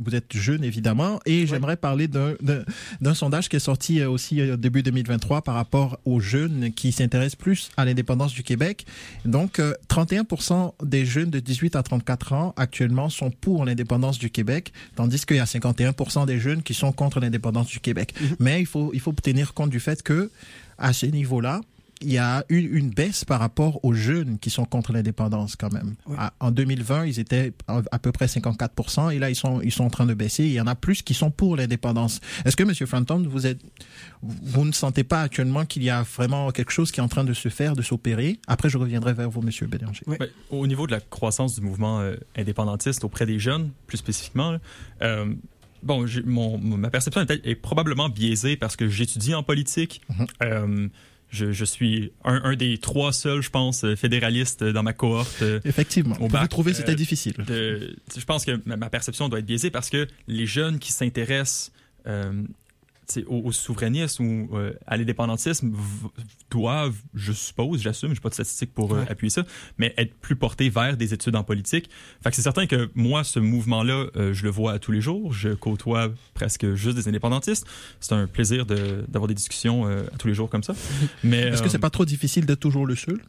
[0.00, 2.34] vous êtes jeune, évidemment, et j'aimerais parler d'un,
[3.14, 7.36] sondage qui est sorti euh, aussi euh, début 2023 par rapport aux jeunes qui s'intéressent
[7.36, 8.86] plus à l'indépendance du Québec.
[9.24, 14.30] Donc, euh, 31% des jeunes de 18 à 34 ans actuellement sont pour l'indépendance du
[14.30, 18.14] Québec, tandis qu'il y a 51% des jeunes qui sont contre l'indépendance du Québec.
[18.40, 20.30] Mais il faut, il faut tenir compte du fait que,
[20.76, 21.60] à ce niveau-là,
[22.00, 25.72] il y a eu une baisse par rapport aux jeunes qui sont contre l'indépendance quand
[25.72, 25.94] même.
[26.40, 29.84] En 2020, ils étaient à à peu près 54% et là, ils sont, ils sont
[29.84, 30.44] en train de baisser.
[30.44, 32.20] Il y en a plus qui sont pour l'indépendance.
[32.44, 33.60] Est-ce que, Monsieur Franton, vous êtes,
[34.22, 37.24] vous ne sentez pas actuellement qu'il y a vraiment quelque chose qui est en train
[37.24, 38.38] de se faire, de s'opérer?
[38.46, 40.02] Après, je reviendrai vers vous, Monsieur Bélanger.
[40.06, 40.18] Ouais.
[40.18, 44.58] Ben, au niveau de la croissance du mouvement euh, indépendantiste auprès des jeunes, plus spécifiquement,
[45.02, 45.34] euh,
[45.82, 50.00] bon, mon, ma perception est, probablement biaisée parce que j'étudie en politique.
[50.08, 50.26] Mhm.
[50.42, 50.88] Euh,
[51.34, 55.42] je, je suis un, un des trois seuls, je pense, euh, fédéralistes dans ma cohorte.
[55.42, 56.14] euh, Effectivement.
[56.16, 57.34] Au Vous bac, trouvez que c'était euh, difficile?
[57.46, 60.92] de- je pense que ma, ma perception doit être biaisée parce que les jeunes qui
[60.92, 61.72] s'intéressent
[63.26, 65.72] aux, aux, souverainistes ou euh, à l'indépendantisme
[66.50, 69.44] doivent, je suppose, j'assume, j'ai pas de statistiques pour euh, appuyer ça,
[69.78, 71.90] mais être plus portés vers des études en politique.
[72.22, 75.32] Fait que c'est certain que moi, ce mouvement-là, euh, je le vois tous les jours.
[75.32, 77.66] Je côtoie presque juste des indépendantistes.
[78.00, 80.74] C'est un plaisir d'avoir des discussions à tous les jours comme ça.
[81.24, 83.20] Mais est-ce que c'est pas trop difficile d'être toujours le seul?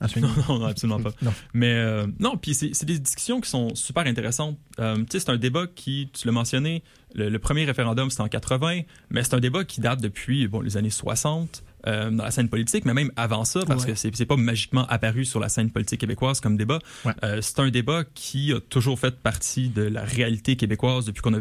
[0.48, 1.10] Non, non, absolument pas.
[1.22, 1.32] non.
[1.52, 4.58] Mais euh, non, puis c'est des discussions qui sont super intéressantes.
[4.78, 6.82] Euh, tu sais, c'est un débat qui, tu l'as mentionné,
[7.14, 10.76] le, premier référendum c'était en 80, mais c'est un débat qui date depuis bon, les
[10.76, 14.36] années 60 euh, dans la scène politique, mais même avant ça, parce que c'est pas
[14.36, 16.78] magiquement apparu sur la scène politique québécoise comme débat.
[17.40, 21.40] c'est un débat qui a toujours fait partie de la réalité québécoise depuis qu'on a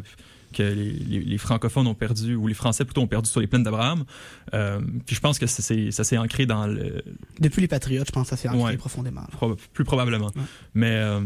[0.53, 4.05] que les, francophones ont perdu, ou les Français plutôt ont perdu sur les plaines d'Abraham.
[4.53, 7.03] Euh, puis je pense que ça s'est ancré dans le...
[7.39, 9.25] Depuis les Patriotes, je pense que ça s'est ancré profondément.
[9.73, 10.31] plus probablement.
[10.73, 11.21] Mais euh,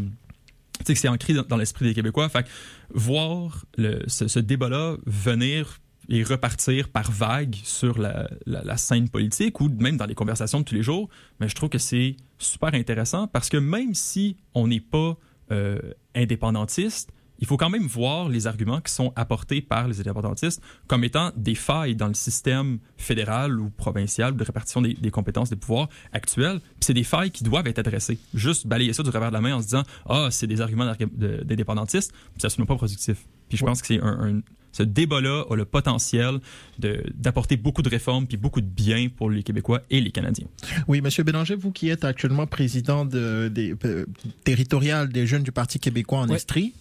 [0.84, 2.30] que c'est ancré dans, l'esprit des Québécois.
[2.30, 2.46] Fait
[2.94, 5.80] voir ce, débat-là venir
[6.10, 10.76] et repartir par vague sur la, scène politique ou même dans les conversations de tous
[10.76, 11.10] les jours,
[11.40, 15.18] mais je trouve que c'est super intéressant parce que même si on n'est pas
[15.52, 15.80] euh,
[16.16, 17.12] indépendantiste,
[17.42, 21.32] il faut quand même voir les arguments qui sont apportés par les indépendantistes comme étant
[21.36, 26.60] des failles dans le système fédéral ou provincial de répartition des, compétences, des pouvoirs actuels.
[26.60, 28.20] Puis c'est des failles qui doivent être adressées.
[28.34, 30.92] Juste balayer ça du revers de la main en se disant ah c'est des arguments
[31.16, 33.26] d'indépendantistes, c'est absolument pas productif.
[33.50, 36.40] Puis je pense que c'est un, ce débat-là a le potentiel
[36.78, 40.48] d'apporter beaucoup de réformes puis beaucoup de bien pour les Québécois et les Canadiens.
[40.88, 44.06] Oui, Monsieur Bélanger, vous qui êtes actuellement président de, des, euh,
[44.44, 46.74] territorial des jeunes du Parti québécois en Estrie,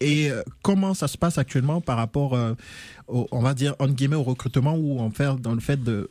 [0.00, 2.54] et euh, comment ça se passe actuellement par rapport, euh,
[3.08, 6.08] on va dire, en guillemets, au recrutement ou en faire dans le fait de,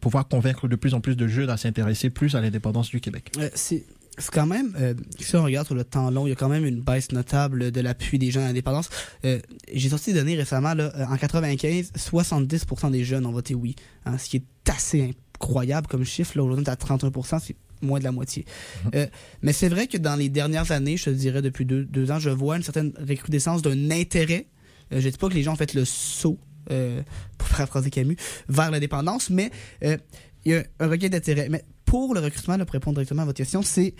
[0.00, 3.32] pouvoir convaincre de plus en plus de jeunes à s'intéresser plus à l'indépendance du Québec?
[3.38, 3.84] Euh, c'est
[4.30, 4.76] quand même,
[5.18, 7.72] si on regarde sur le temps long, il y a quand même une baisse notable
[7.72, 8.88] de l'appui des jeunes à l'indépendance.
[9.24, 13.74] J'ai sorti des données récemment, en 95, 70% des jeunes ont voté oui,
[14.06, 16.38] hein, ce qui est assez incroyable comme chiffre.
[16.38, 18.44] Aujourd'hui, à 31%, c'est moins de la moitié.
[18.84, 18.90] Mhm.
[18.94, 19.06] Euh,
[19.42, 22.18] mais c'est vrai que dans les dernières années, je te dirais depuis deux, deux ans,
[22.18, 24.46] je vois une certaine recrudescence d'un intérêt.
[24.92, 26.38] Euh, je ne dis pas que les gens ont fait le saut,
[26.70, 27.02] euh,
[27.36, 28.16] pour paraphraser Camus,
[28.48, 29.50] vers l'indépendance, mais
[29.82, 29.98] euh,
[30.44, 31.48] il y a un regain d'intérêt.
[31.50, 33.94] Mais pour le recrutement, pour répondre directement à votre question, c'est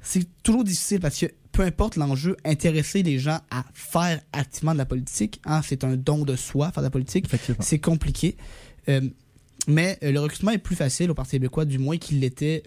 [0.00, 4.78] c'est toujours difficile parce que peu importe l'enjeu, intéresser les gens à faire activement de
[4.78, 7.26] la politique, hein, c'est un don de soi, faire de la politique,
[7.60, 8.36] c'est compliqué.
[8.88, 9.00] Euh,
[9.66, 12.62] mais le recrutement est plus facile au Parti québécois, du moins qu'il l'était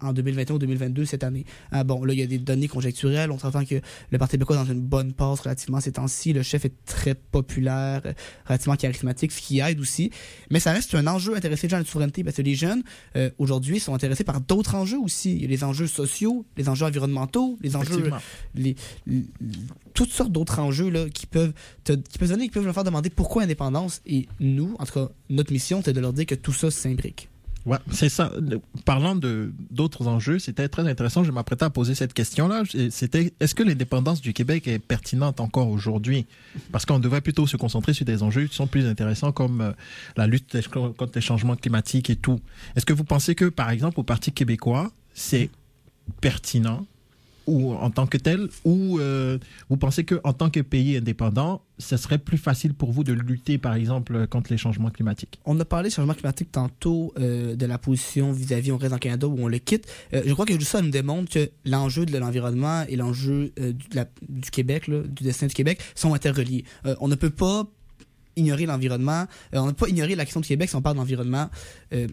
[0.00, 1.44] en 2021 ou 2022 cette année.
[1.70, 3.30] Ah, bon, là, il y a des données conjecturelles.
[3.30, 3.80] On s'entend que
[4.10, 6.32] le Parti québécois est dans une bonne passe relativement ces temps-ci.
[6.32, 8.12] Le chef est très populaire, euh,
[8.46, 10.10] relativement charismatique, ce qui aide aussi.
[10.50, 12.82] Mais ça reste un enjeu intéressé les gens à la souveraineté parce que les jeunes,
[13.16, 15.34] euh, aujourd'hui, sont intéressés par d'autres enjeux aussi.
[15.34, 18.10] Il y a les enjeux sociaux, les enjeux environnementaux, les enjeux...
[18.54, 18.76] Les,
[19.94, 21.52] toutes sortes d'autres enjeux là, qui peuvent
[21.84, 24.00] te, qui peuvent donner, qui peuvent leur faire demander pourquoi indépendance.
[24.06, 27.28] Et nous, en tout cas, notre mission, c'est de leur dire que tout ça s'imbrique.
[27.64, 28.32] Ouais, c'est ça.
[28.84, 31.22] Parlant de d'autres enjeux, c'était très intéressant.
[31.22, 32.64] Je m'apprêtais à poser cette question-là.
[32.90, 36.26] C'était est-ce que l'indépendance du Québec est pertinente encore aujourd'hui?
[36.72, 39.72] Parce qu'on devrait plutôt se concentrer sur des enjeux qui sont plus intéressants comme euh,
[40.16, 42.40] la lutte contre les changements climatiques et tout.
[42.74, 45.50] Est-ce que vous pensez que, par exemple, au Parti québécois, c'est
[46.20, 46.86] pertinent
[47.46, 49.38] ou en tant que tel, ou euh,
[49.68, 53.58] vous pensez qu'en tant que pays indépendant, ce serait plus facile pour vous de lutter,
[53.58, 55.40] par exemple, contre les changements climatiques?
[55.44, 58.98] On a parlé des changements climatiques tantôt euh, de la position vis-à-vis on reste en
[58.98, 59.86] Canada ou on le quitte.
[60.14, 64.50] Euh, je crois que juste ça nous démontre que l'enjeu de l'environnement et l'enjeu du,
[64.50, 66.64] Québec, du destin du Québec, sont interreliés.
[67.00, 67.66] on ne peut pas
[68.36, 71.50] ignorer l'environnement, on ne peut pas ignorer la question du Québec si on parle d'environnement.
[71.90, 72.06] et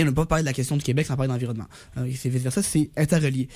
[0.00, 1.66] on ne peut pas parler de la question du Québec sans parler d'environnement.
[2.14, 3.48] c'est vice-versa, c'est interrelié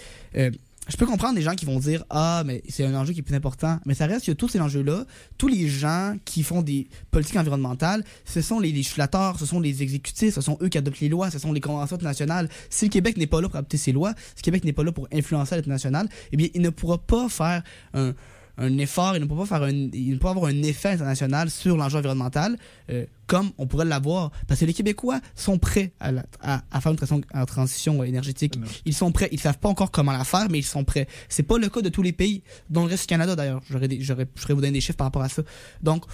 [0.89, 3.23] je peux comprendre des gens qui vont dire ah mais c'est un enjeu qui est
[3.23, 3.79] plus important.
[3.87, 5.05] Mais ça reste que tous ces enjeux là
[5.39, 9.83] tous les gens qui font des politiques environnementales ce sont les législateurs ce sont les
[9.83, 12.91] exécutifs ce sont eux qui adoptent les lois ce sont les conventions internationales si le
[12.91, 15.07] Québec n'est pas là pour adopter ces lois si le Québec n'est pas là pour
[15.13, 17.63] influencer l'international eh bien il ne pourra pas faire
[17.95, 18.13] un
[18.59, 21.51] un effort, il ne peut pas faire un, il ne peut avoir un effet international
[21.51, 22.59] sur l'enjeu environnemental
[22.91, 27.47] euh, comme on pourrait l'avoir parce que les Québécois sont prêts à, à, faire une
[27.47, 28.59] transition, énergétique.
[28.85, 31.09] Ils sont prêts, ils savent pas encore comment la faire, mais ils sont prêts.
[31.31, 33.63] C'est pas le cas de tous les pays, dont le reste du Canada d'ailleurs.
[33.71, 35.43] J'aurais, j'aurais, je pourrais vous donner des chiffres par rapport à ça.
[35.83, 36.05] Donc,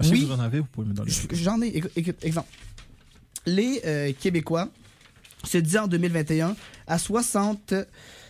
[0.00, 1.12] si oui, vous en avez, vous pouvez me donner.
[1.30, 1.82] J'en ai.
[2.22, 2.48] Exemple,
[3.46, 4.68] les euh, Québécois
[5.44, 6.56] se disent en 2021
[6.88, 7.74] à 60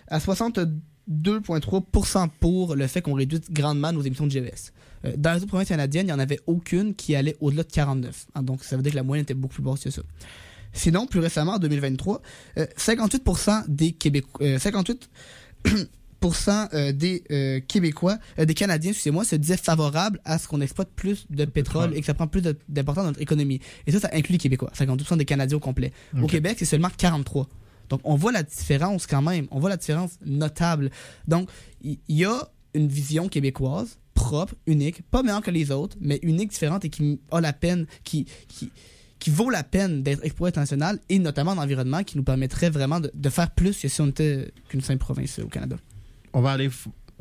[0.09, 0.68] à 62
[1.11, 4.72] 2,3% pour le fait qu'on réduise grandement nos émissions de GES.
[5.04, 7.72] Euh, dans les autres provinces canadiennes, il n'y en avait aucune qui allait au-delà de
[7.72, 8.26] 49.
[8.34, 10.02] Hein, donc, ça veut dire que la moyenne était beaucoup plus basse que ça.
[10.72, 12.20] Sinon, plus récemment, en 2023,
[12.57, 14.44] 58% euh, des Québécois,
[16.24, 20.61] 58% euh, des euh, Québécois, euh, des Canadiens, excusez-moi, se disaient favorables à ce qu'on
[20.61, 23.61] exploite plus de pétrole et que ça prend plus d'importance dans notre économie.
[23.86, 25.92] Et ça, ça inclut les Québécois, 52% des Canadiens au complet.
[26.20, 27.48] Au Québec, c'est seulement 43.
[27.89, 29.47] Donc, on voit la différence quand même.
[29.51, 30.91] On voit la différence notable.
[31.28, 31.49] Donc,
[31.82, 36.51] il y, a une vision québécoise propre, unique, pas meilleure que les autres, mais unique,
[36.51, 41.18] différente et qui a la peine, qui, qui, vaut la peine d'être exploité international et
[41.18, 44.80] notamment en environnement qui nous permettrait vraiment de, faire plus que si on était qu'une
[44.80, 45.76] simple province au Canada.
[46.32, 46.70] On va aller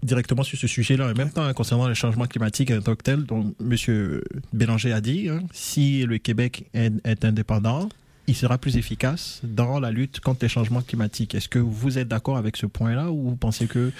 [0.03, 3.23] directement sur ce sujet-là, en même temps concernant le changement climatique en tant que tel,
[3.23, 4.21] dont M.
[4.53, 7.89] Bélanger a dit, hein, si le Québec est indépendant,
[8.27, 11.35] il sera plus efficace dans la lutte contre les changements climatiques.
[11.35, 13.91] Est-ce que vous êtes d'accord avec ce point-là ou vous pensez que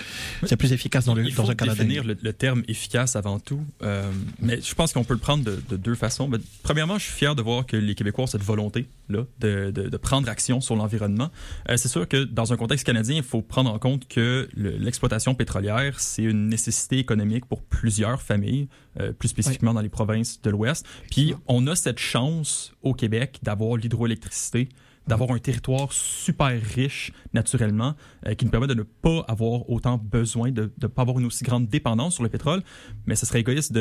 [0.46, 1.84] c'est plus efficace dans, le, dans un Canada?
[1.84, 3.62] définir le, terme efficace avant tout.
[3.84, 4.10] Euh,
[4.40, 6.30] mais je pense qu'on peut le prendre de, deux façons.
[6.64, 9.98] premièrement, je suis fier de voir que les Québécois ont cette volonté là de, de
[9.98, 11.30] prendre action sur l'environnement.
[11.70, 15.36] Euh, c'est sûr que dans un contexte canadien, il faut prendre en compte que l'exploitation
[15.36, 18.68] pétrolière, c'est une nécessité économique pour plusieurs familles,
[19.00, 20.86] euh, plus spécifiquement dans les provinces de l'Ouest.
[21.12, 24.70] Puis on a cette chance au Québec d'avoir l'hydroélectricité
[25.08, 29.98] d'avoir un territoire super riche naturellement euh, qui nous permet de ne pas avoir autant
[29.98, 32.64] besoin, de ne pas avoir une aussi grande dépendance sur le pétrole.
[33.06, 33.74] Mais ce serait égoïste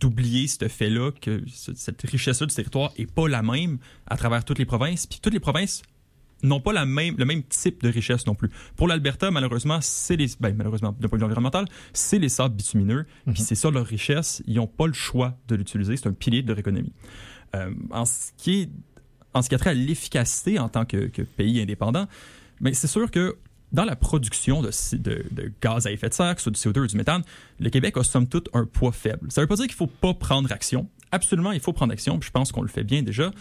[0.00, 4.58] d'oublier ce fait-là, que cette richesse-là du territoire n'est pas la même à travers toutes
[4.58, 5.06] les provinces.
[5.06, 5.82] Puis toutes les provinces
[6.48, 8.50] n'ont pas la même, le même type de richesse non plus.
[8.76, 12.54] Pour l'Alberta, malheureusement, c'est les, ben, malheureusement, d'un point de vue environnemental, c'est les sables
[12.54, 13.46] bitumineux, puis mhm.
[13.46, 14.42] c'est ça leur richesse.
[14.46, 15.96] Ils n'ont pas le choix de l'utiliser.
[15.96, 16.92] C'est un pilier de leur économie.
[17.54, 18.70] Euh, en ce qui est,
[19.32, 22.06] en ce qui a trait à l'efficacité en tant que, pays indépendant,
[22.60, 23.36] mais c'est sûr que
[23.72, 26.86] dans la production de, de, de, gaz à effet de serre, soit du CO2 ou
[26.86, 27.22] du méthane,
[27.58, 29.32] le Québec a somme toute un poids faible.
[29.32, 30.88] Ça ne veut pas dire qu'il ne faut pas prendre action.
[31.10, 32.18] Absolument, il faut prendre action.
[32.18, 33.32] Puis je pense qu'on le fait bien déjà.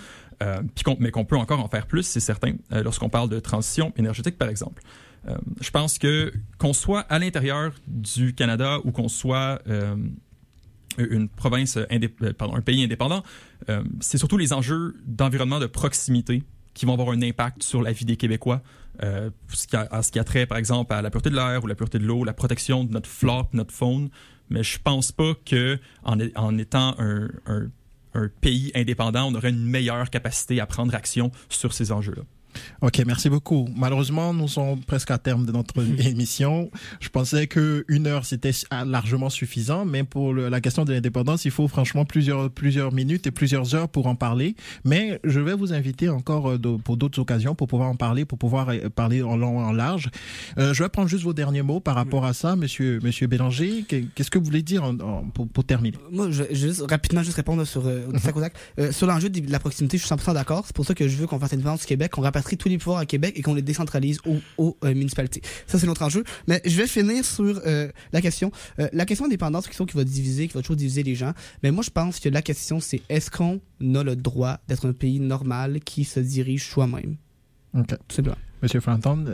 [0.41, 0.61] Euh,
[0.99, 4.37] mais qu'on peut encore en faire plus, c'est certain, euh, lorsqu'on parle de transition énergétique,
[4.37, 4.81] par exemple.
[5.27, 9.61] Euh, je pense que qu'on soit à l'intérieur du Canada ou qu'on soit
[10.97, 13.23] une province, un pays indépendant,
[14.01, 18.05] c'est surtout les enjeux d'environnement de proximité qui vont avoir un impact sur la vie
[18.05, 18.61] des Québécois.
[19.01, 21.63] Euh, ce, qui a, ce qui a trait, par exemple, à la pureté de l'air
[21.63, 24.09] ou la pureté de l'eau, la protection de notre flore, notre faune.
[24.49, 27.69] Mais je pense pas que en étant un, un
[28.13, 32.23] un pays indépendant, on aurait une meilleure capacité à prendre action sur ces enjeux-là.
[32.81, 33.67] Ok, merci beaucoup.
[33.75, 36.69] Malheureusement, nous sommes presque à terme de notre émission.
[36.99, 38.51] Je pensais que une heure c'était
[38.85, 43.31] largement suffisant, mais pour la question de l'indépendance, il faut franchement plusieurs plusieurs minutes et
[43.31, 44.55] plusieurs heures pour en parler.
[44.83, 48.37] Mais je vais vous inviter encore euh, pour d'autres occasions pour pouvoir en parler, pour
[48.37, 50.09] pouvoir euh, parler en long en large.
[50.57, 53.85] Euh, je vais prendre juste vos derniers mots par rapport à ça, Monsieur Monsieur Bélanger.
[53.87, 54.83] Qu'est-ce que vous voulez dire
[55.33, 55.97] pour, pour, terminer?
[56.11, 57.83] Moi, je juste rapidement juste répondre sur
[58.79, 59.97] euh, sur l'enjeu de la proximité.
[59.97, 60.63] Je suis 100% d'accord.
[60.65, 62.21] C'est pour ça que je veux qu'on fasse une indépendance du Québec, qu'on
[62.57, 64.19] tous les pouvoirs à Québec et qu'on les décentralise
[64.57, 65.41] aux, euh, municipalités.
[65.67, 66.23] Ça, c'est notre enjeu.
[66.47, 68.51] Mais je vais finir sur euh, la question.
[68.79, 71.33] Euh, la question quelque chose qui va diviser, qui va toujours diviser les gens.
[71.63, 73.59] Mais moi, je pense que la question, c'est est-ce qu'on
[73.95, 77.15] a le droit d'être un pays normal qui se dirige soi-même?
[77.77, 77.87] OK.
[78.07, 78.37] Tout simplement.
[78.61, 79.25] Monsieur Franton,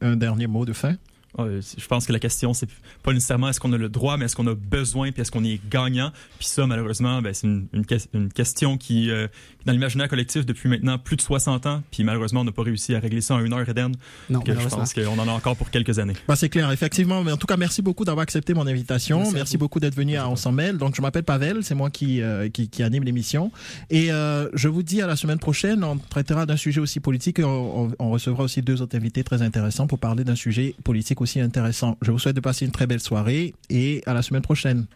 [0.00, 0.96] un dernier mot de fin?
[1.36, 2.68] Je pense que la question, c'est
[3.02, 5.44] pas nécessairement est-ce qu'on a le droit, mais est-ce qu'on a besoin, puis est-ce qu'on
[5.44, 6.10] est gagnant?
[6.38, 9.28] Puis ça, malheureusement, ben, c'est une, une, question qui, euh,
[9.66, 12.94] dans l'imaginaire collectif depuis maintenant plus de 60 ans, puis malheureusement, on n'a pas réussi
[12.94, 13.94] à régler ça en une heure, Eden.
[14.30, 16.14] Non, que je pense qu'on en a encore pour quelques années.
[16.26, 17.22] Ben, c'est clair, effectivement.
[17.22, 19.30] Mais en tout cas, merci beaucoup d'avoir accepté mon invitation.
[19.32, 20.78] Merci, beaucoup d'être venu à On s'en mêle.
[20.78, 23.52] Donc, je m'appelle Pavel, c'est moi qui, euh, qui, qui, anime l'émission.
[23.90, 27.38] Et euh, je vous dis à la semaine prochaine, on traitera d'un sujet aussi politique.
[27.40, 31.40] On, on recevra aussi deux autres invités très intéressants pour parler d'un sujet politique aussi
[31.40, 31.96] intéressant.
[32.02, 34.86] Je vous souhaite de passer une très belle soirée et à la semaine prochaine.